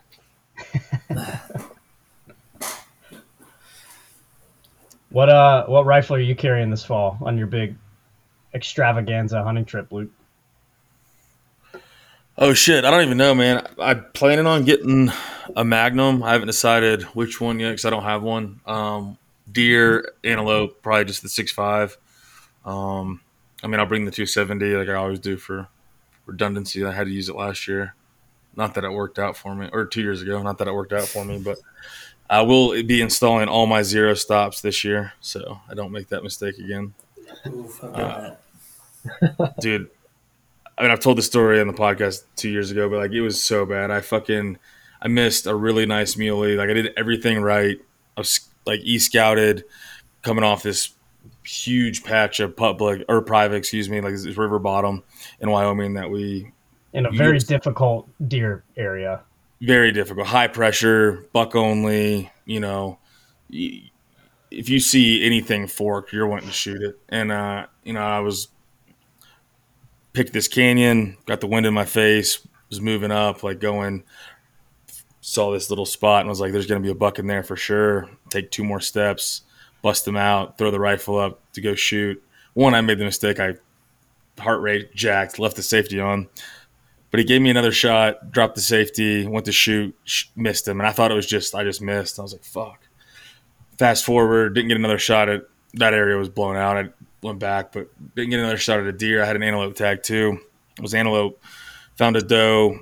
[5.10, 7.74] what uh what rifle are you carrying this fall on your big
[8.54, 10.10] extravaganza hunting trip, Luke?
[12.38, 13.66] Oh shit, I don't even know, man.
[13.78, 15.10] I'm planning on getting
[15.56, 16.22] a Magnum.
[16.22, 18.60] I haven't decided which one yet because I don't have one.
[18.66, 19.16] Um,
[19.50, 21.96] deer, antelope, probably just the six five.
[22.64, 23.20] Um,
[23.62, 25.68] I mean, I'll bring the 270 like I always do for
[26.26, 26.84] redundancy.
[26.84, 27.94] I had to use it last year.
[28.54, 30.42] Not that it worked out for me, or two years ago.
[30.42, 31.58] Not that it worked out for me, but
[32.28, 36.22] I will be installing all my zero stops this year, so I don't make that
[36.22, 36.92] mistake again.
[37.46, 38.34] Oof, Uh,
[39.60, 39.90] dude.
[40.78, 43.22] I mean, I've told the story on the podcast two years ago, but like it
[43.22, 43.90] was so bad.
[43.90, 44.58] I fucking
[45.00, 46.56] I missed a really nice muley.
[46.56, 47.78] Like I did everything right.
[48.16, 49.64] I was like e scouted,
[50.22, 50.90] coming off this
[51.44, 55.02] huge patch of public or private, excuse me, like this river bottom
[55.40, 56.52] in Wyoming that we
[56.92, 57.44] In a very Yes.
[57.44, 59.22] difficult deer area.
[59.62, 62.30] very difficult, high pressure, buck only.
[62.44, 62.98] You know,
[64.50, 66.98] if you see anything forked, you're wanting to shoot it.
[67.08, 68.48] And uh, you know, I was
[70.16, 74.02] picked this canyon, got the wind in my face, was moving up, like going.
[75.20, 77.43] Saw this little spot and was like, "There's going to be a buck in there
[77.43, 79.43] for sure." Take two more steps,
[79.82, 82.22] bust them out, throw the rifle up to go shoot.
[82.55, 83.38] One, I made the mistake.
[83.38, 83.56] I
[84.38, 86.28] heart rate jacked, left the safety on,
[87.10, 90.80] but he gave me another shot, dropped the safety, went to shoot, sh- missed him,
[90.80, 92.18] and I thought it was just I just missed.
[92.18, 92.88] I was like, "Fuck."
[93.76, 95.43] Fast forward, didn't get another shot at
[95.74, 96.78] that area was blown out.
[96.78, 96.88] I
[97.26, 99.22] went back, but didn't get another shot at a deer.
[99.22, 100.38] I had an antelope tag too.
[100.78, 101.42] It was antelope.
[101.96, 102.80] Found a doe.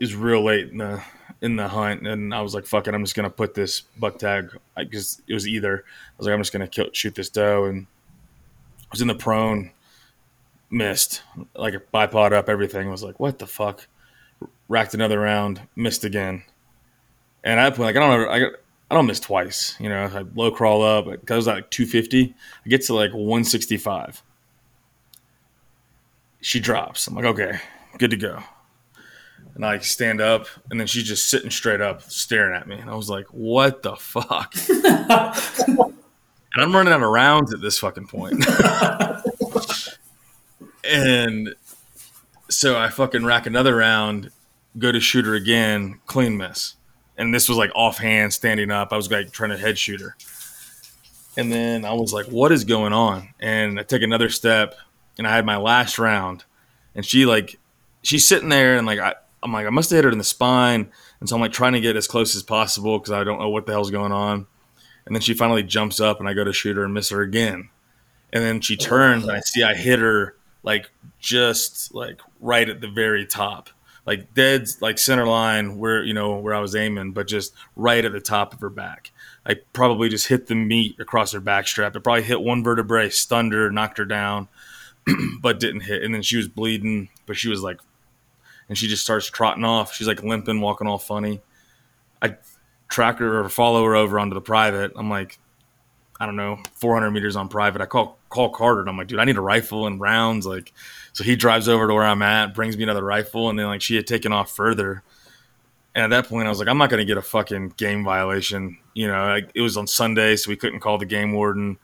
[0.00, 1.02] Was real late in the
[1.40, 4.18] in the hunt, and I was like, "Fuck it, I'm just gonna put this buck
[4.18, 7.28] tag." I because it was either I was like, "I'm just gonna kill, shoot this
[7.28, 7.86] doe," and
[8.82, 9.70] I was in the prone,
[10.70, 11.22] missed
[11.54, 12.88] like a bipod up everything.
[12.88, 13.86] I was like, "What the fuck?"
[14.68, 16.42] Racked another round, missed again,
[17.44, 18.52] and I point, like I don't know, I got.
[18.94, 20.04] I don't miss twice, you know.
[20.04, 22.32] I low crawl up, it goes like 250.
[22.64, 24.22] It gets to like 165.
[26.40, 27.08] She drops.
[27.08, 27.58] I'm like, okay,
[27.98, 28.38] good to go.
[29.56, 32.76] And I stand up, and then she's just sitting straight up, staring at me.
[32.76, 34.54] And I was like, what the fuck?
[34.68, 35.96] and
[36.54, 38.46] I'm running out of rounds at this fucking point.
[40.84, 41.52] and
[42.48, 44.30] so I fucking rack another round,
[44.78, 46.76] go to shoot her again, clean miss.
[47.16, 48.92] And this was like offhand, standing up.
[48.92, 50.16] I was like trying to head shoot her.
[51.36, 53.28] And then I was like, what is going on?
[53.40, 54.76] And I take another step
[55.18, 56.44] and I had my last round.
[56.94, 57.58] And she like
[58.02, 60.24] she's sitting there and like I, I'm like, I must have hit her in the
[60.24, 60.90] spine.
[61.20, 63.50] And so I'm like trying to get as close as possible because I don't know
[63.50, 64.46] what the hell's going on.
[65.06, 67.20] And then she finally jumps up and I go to shoot her and miss her
[67.20, 67.68] again.
[68.32, 72.80] And then she turns and I see I hit her like just like right at
[72.80, 73.70] the very top.
[74.06, 78.04] Like dead like center line where you know where I was aiming, but just right
[78.04, 79.12] at the top of her back.
[79.46, 81.96] I probably just hit the meat across her back strap.
[81.96, 84.48] It probably hit one vertebrae, stunned her, knocked her down,
[85.40, 86.02] but didn't hit.
[86.02, 87.80] And then she was bleeding, but she was like,
[88.68, 89.94] and she just starts trotting off.
[89.94, 91.40] She's like limping, walking all funny.
[92.22, 92.36] I
[92.88, 94.92] track her or follow her over onto the private.
[94.96, 95.38] I'm like,
[96.18, 97.82] I don't know, 400 meters on private.
[97.82, 100.46] I call call Carter and I'm like, dude, I need a rifle and rounds.
[100.46, 100.72] Like,
[101.14, 103.80] so he drives over to where I'm at, brings me another rifle, and then like
[103.80, 105.02] she had taken off further.
[105.94, 108.04] And at that point, I was like, I'm not going to get a fucking game
[108.04, 108.78] violation.
[108.94, 111.78] You know, like, it was on Sunday, so we couldn't call the game warden.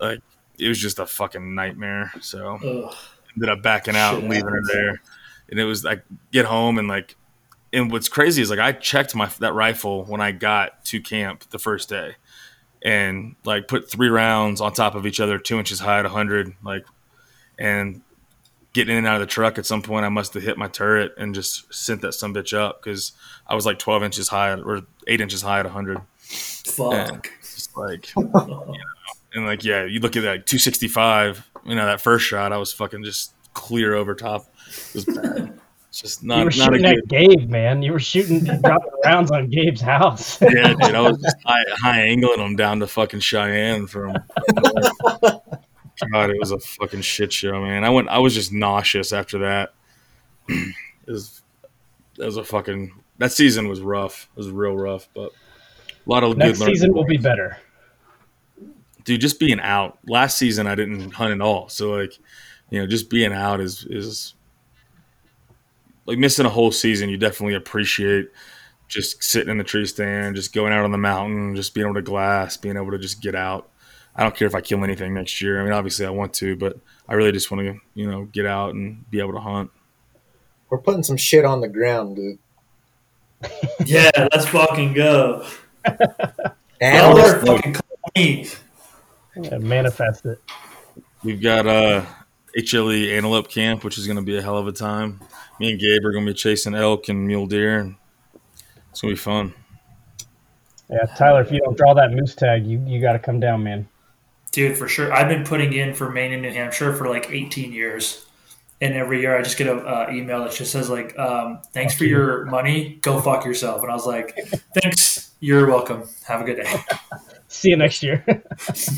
[0.00, 0.22] Like,
[0.58, 2.10] it was just a fucking nightmare.
[2.22, 2.94] So Ugh.
[3.36, 5.02] ended up backing out and leaving her there.
[5.50, 7.14] And it was like get home and like,
[7.74, 11.44] and what's crazy is like I checked my that rifle when I got to camp
[11.50, 12.16] the first day,
[12.82, 16.54] and like put three rounds on top of each other, two inches high at hundred,
[16.62, 16.86] like,
[17.58, 18.00] and
[18.72, 20.68] getting in and out of the truck at some point I must have hit my
[20.68, 23.12] turret and just sent that some bitch up because
[23.46, 26.00] I was like twelve inches high or eight inches high at hundred.
[26.22, 27.30] Fuck.
[27.40, 28.12] Just like
[29.34, 31.50] and like yeah, you look at that 265.
[31.64, 34.46] You know that first shot, I was fucking just clear over top.
[34.66, 35.58] It was bad.
[35.88, 36.98] It's just you not were not a shooting good.
[36.98, 37.82] at Gabe, man.
[37.82, 40.40] You were shooting dropping rounds on Gabe's house.
[40.42, 44.16] Yeah, dude, I was just high, high angling them down to fucking Cheyenne from.
[46.10, 47.84] God, it was a fucking shit show, man.
[47.84, 48.08] I went.
[48.08, 49.74] I was just nauseous after that.
[50.48, 50.74] it
[51.06, 51.42] was.
[52.18, 52.92] It was a fucking.
[53.18, 54.28] That season was rough.
[54.34, 55.32] It was real rough, but
[56.06, 57.58] a lot of Next good season will be better.
[59.04, 59.98] dude, just being out.
[60.06, 62.18] Last season, I didn't hunt at all, so like,
[62.70, 64.34] you know, just being out is is
[66.06, 67.08] like missing a whole season.
[67.08, 68.30] You definitely appreciate
[68.88, 71.94] just sitting in the tree stand, just going out on the mountain, just being able
[71.94, 73.70] to glass, being able to just get out.
[74.14, 75.60] I don't care if I kill anything next year.
[75.60, 76.76] I mean, obviously I want to, but
[77.08, 79.70] I really just want to, you know, get out and be able to hunt.
[80.68, 82.38] We're putting some shit on the ground, dude.
[83.84, 85.44] Yeah, let's fucking go.
[86.80, 87.76] Y'all are fucking
[88.14, 88.46] clean.
[89.36, 90.40] Yeah, manifest it.
[91.24, 92.04] We've got uh
[92.56, 95.20] HLE antelope camp, which is going to be a hell of a time.
[95.58, 97.96] Me and Gabe are going to be chasing elk and mule deer, and
[98.90, 99.54] it's going to be fun.
[100.90, 103.62] Yeah, Tyler, if you don't draw that moose tag, you, you got to come down,
[103.62, 103.88] man.
[104.52, 105.12] Dude, for sure.
[105.12, 108.26] I've been putting in for Maine and New Hampshire for like 18 years.
[108.82, 111.94] And every year I just get a uh, email that just says like, um, "Thanks
[111.94, 112.98] for your money.
[113.00, 114.36] Go fuck yourself." And I was like,
[114.82, 115.30] "Thanks.
[115.40, 116.02] You're welcome.
[116.26, 116.74] Have a good day.
[117.48, 118.24] See you next year.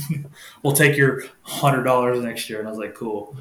[0.62, 3.36] we'll take your hundred dollars next year." And I was like, "Cool."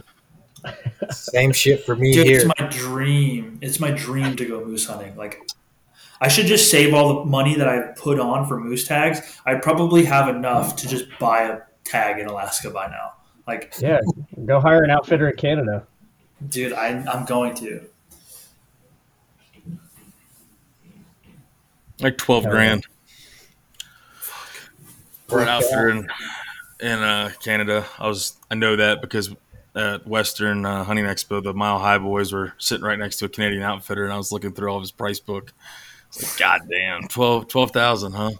[1.11, 2.35] Same shit for me Dude, here.
[2.41, 3.57] it's my dream.
[3.61, 5.15] It's my dream to go moose hunting.
[5.15, 5.49] Like,
[6.21, 9.19] I should just save all the money that I put on for moose tags.
[9.45, 13.13] I probably have enough to just buy a tag in Alaska by now.
[13.47, 13.99] Like, yeah,
[14.45, 15.85] go hire an outfitter in Canada.
[16.49, 17.81] dude, I, I'm going to.
[21.99, 22.85] Like twelve Hell grand.
[25.29, 26.09] We're an Fuck outfitter in,
[26.79, 27.85] in uh, Canada.
[27.97, 29.33] I was I know that because
[29.75, 33.29] at Western uh, Hunting Expo, the Mile High boys were sitting right next to a
[33.29, 35.53] Canadian outfitter, and I was looking through all of his price book.
[36.09, 38.31] It's like, God damn, 12 12,000, huh?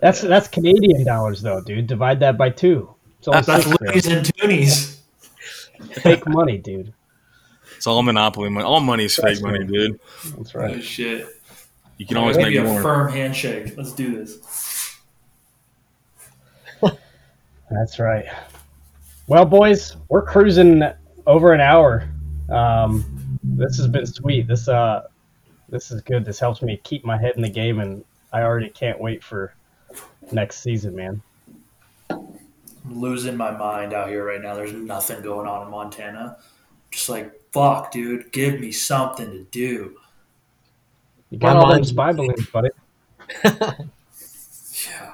[0.00, 1.86] That's that's Canadian dollars though, dude.
[1.86, 2.94] Divide that by two.
[3.18, 3.94] It's only That's six grand.
[3.94, 4.96] Loonies and Toonies.
[6.02, 6.92] fake money, dude.
[7.76, 8.64] It's all monopoly money.
[8.64, 9.68] All money's fake That's money, right.
[9.68, 10.00] dude.
[10.36, 10.70] That's right.
[10.70, 10.82] Oh right.
[10.82, 11.28] shit!
[11.98, 12.82] You can always Maybe make a more.
[12.82, 13.74] firm handshake.
[13.76, 14.98] Let's do this.
[17.70, 18.24] That's right.
[19.26, 20.82] Well, boys, we're cruising
[21.26, 22.08] over an hour.
[22.48, 24.48] Um, this has been sweet.
[24.48, 25.08] This uh,
[25.68, 26.24] this is good.
[26.24, 28.02] This helps me keep my head in the game, and
[28.32, 29.54] I already can't wait for
[30.32, 31.22] next season, man.
[32.10, 32.28] I'm
[32.84, 34.54] losing my mind out here right now.
[34.54, 36.38] There's nothing going on in Montana.
[36.90, 38.32] Just like fuck, dude.
[38.32, 39.96] Give me something to do.
[41.30, 42.70] You got My all them mind- spy balloons, buddy.
[44.88, 45.12] Yeah.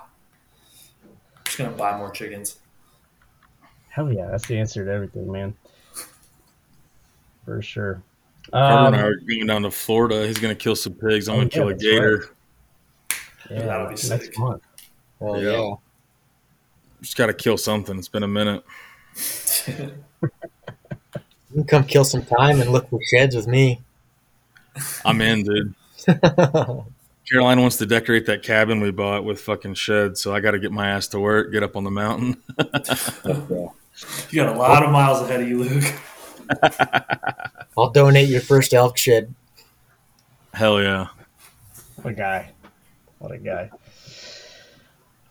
[1.45, 2.59] Just gonna buy more chickens.
[3.89, 5.55] Hell yeah, that's the answer to everything, man.
[7.45, 8.03] For sure.
[8.53, 10.27] Carter and I Um, going down to Florida.
[10.27, 11.29] He's going to kill some pigs.
[11.29, 12.31] I'm Oh, going to yeah, kill a that's gator.
[13.51, 14.39] yeah, That'll be next sick.
[14.39, 14.63] month.
[15.19, 15.51] Well, Yeah.
[15.53, 15.75] yeah.
[17.03, 17.99] Just got to kill something.
[17.99, 18.65] It's been a minute.
[21.51, 23.81] You can come kill some time and look for sheds with me.
[25.07, 25.75] I'm in, dude.
[27.31, 30.59] Caroline wants to decorate that cabin we bought with fucking sheds, so I got to
[30.59, 32.43] get my ass to work, get up on the mountain.
[34.29, 35.85] You got a lot of miles ahead of you, Luke.
[37.79, 39.35] I'll donate your first elk shed.
[40.53, 41.07] Hell yeah.
[42.03, 42.51] What a guy.
[43.19, 43.71] What a guy.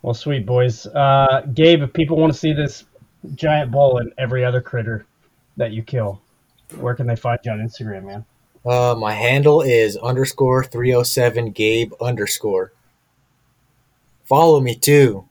[0.05, 0.85] Well, sweet boys.
[0.85, 2.85] Uh, Gabe, if people want to see this
[3.33, 5.07] giant bull and every other critter
[5.57, 6.21] that you kill,
[6.75, 8.25] where can they find you on Instagram, man?
[8.63, 12.71] Uh, my handle is underscore 307 Gabe underscore.
[14.25, 15.27] Follow me too.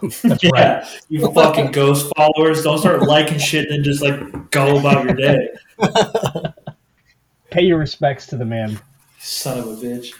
[0.00, 0.40] That's right.
[0.42, 2.62] Yeah, you fucking ghost followers.
[2.62, 5.48] Don't start liking shit and then just like go about your day.
[7.50, 8.80] Pay your respects to the man.
[9.18, 10.14] Son of a bitch.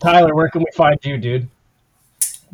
[0.00, 1.48] Tyler, where can we find you, dude?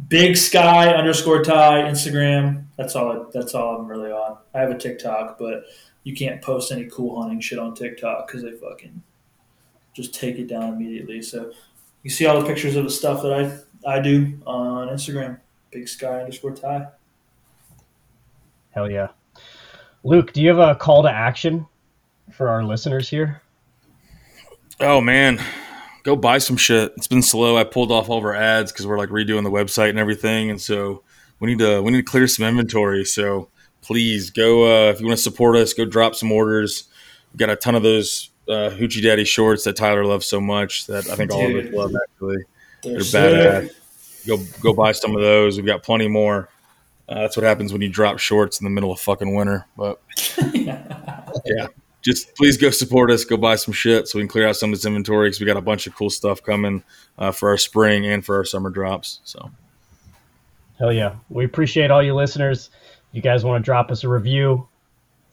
[0.07, 2.65] Big Sky underscore Ty Instagram.
[2.77, 3.11] That's all.
[3.11, 4.39] I, that's all I'm really on.
[4.55, 5.65] I have a TikTok, but
[6.05, 9.03] you can't post any cool hunting shit on TikTok because they fucking
[9.93, 11.21] just take it down immediately.
[11.21, 11.53] So
[12.05, 13.33] you see all the pictures of the stuff that
[13.85, 15.41] I I do on Instagram.
[15.71, 16.87] Big Sky underscore Ty.
[18.71, 19.09] Hell yeah.
[20.05, 21.67] Luke, do you have a call to action
[22.33, 23.43] for our listeners here?
[24.81, 25.41] Oh man,
[26.03, 26.93] go buy some shit.
[26.97, 27.57] It's been slow.
[27.57, 30.51] I pulled off all of our ads because we're like redoing the website and everything,
[30.51, 31.03] and so
[31.41, 33.05] we need to we need to clear some inventory.
[33.05, 33.49] So
[33.83, 35.73] please go uh, if you want to support us.
[35.73, 36.85] Go drop some orders.
[37.33, 40.87] We've got a ton of those uh, Hoochie Daddy shorts that Tyler loves so much
[40.87, 41.93] that I think all of us love.
[42.03, 42.45] Actually,
[42.83, 43.75] They're, they're badass.
[44.27, 45.57] Go go buy some of those.
[45.57, 46.49] We've got plenty more.
[47.09, 49.67] Uh, that's what happens when you drop shorts in the middle of fucking winter.
[49.77, 50.01] But
[50.53, 51.69] yeah,
[52.09, 53.25] just please go support us.
[53.25, 55.47] Go buy some shit so we can clear out some of this inventory because we
[55.47, 56.83] got a bunch of cool stuff coming
[57.19, 59.21] uh, for our spring and for our summer drops.
[59.25, 59.51] So
[60.79, 61.17] Hell yeah.
[61.29, 62.71] We appreciate all you listeners.
[63.13, 64.69] You guys want to drop us a review,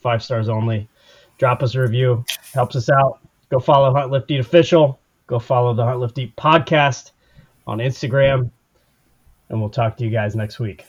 [0.02, 0.88] five stars only.
[1.38, 2.26] Drop us a review.
[2.54, 3.20] Helps us out.
[3.50, 5.00] Go follow Hunt Lift Eat Official.
[5.28, 7.12] Go follow the Hunt Lift Eat podcast
[7.68, 8.50] on Instagram.
[9.50, 10.86] And we'll talk to you guys next week.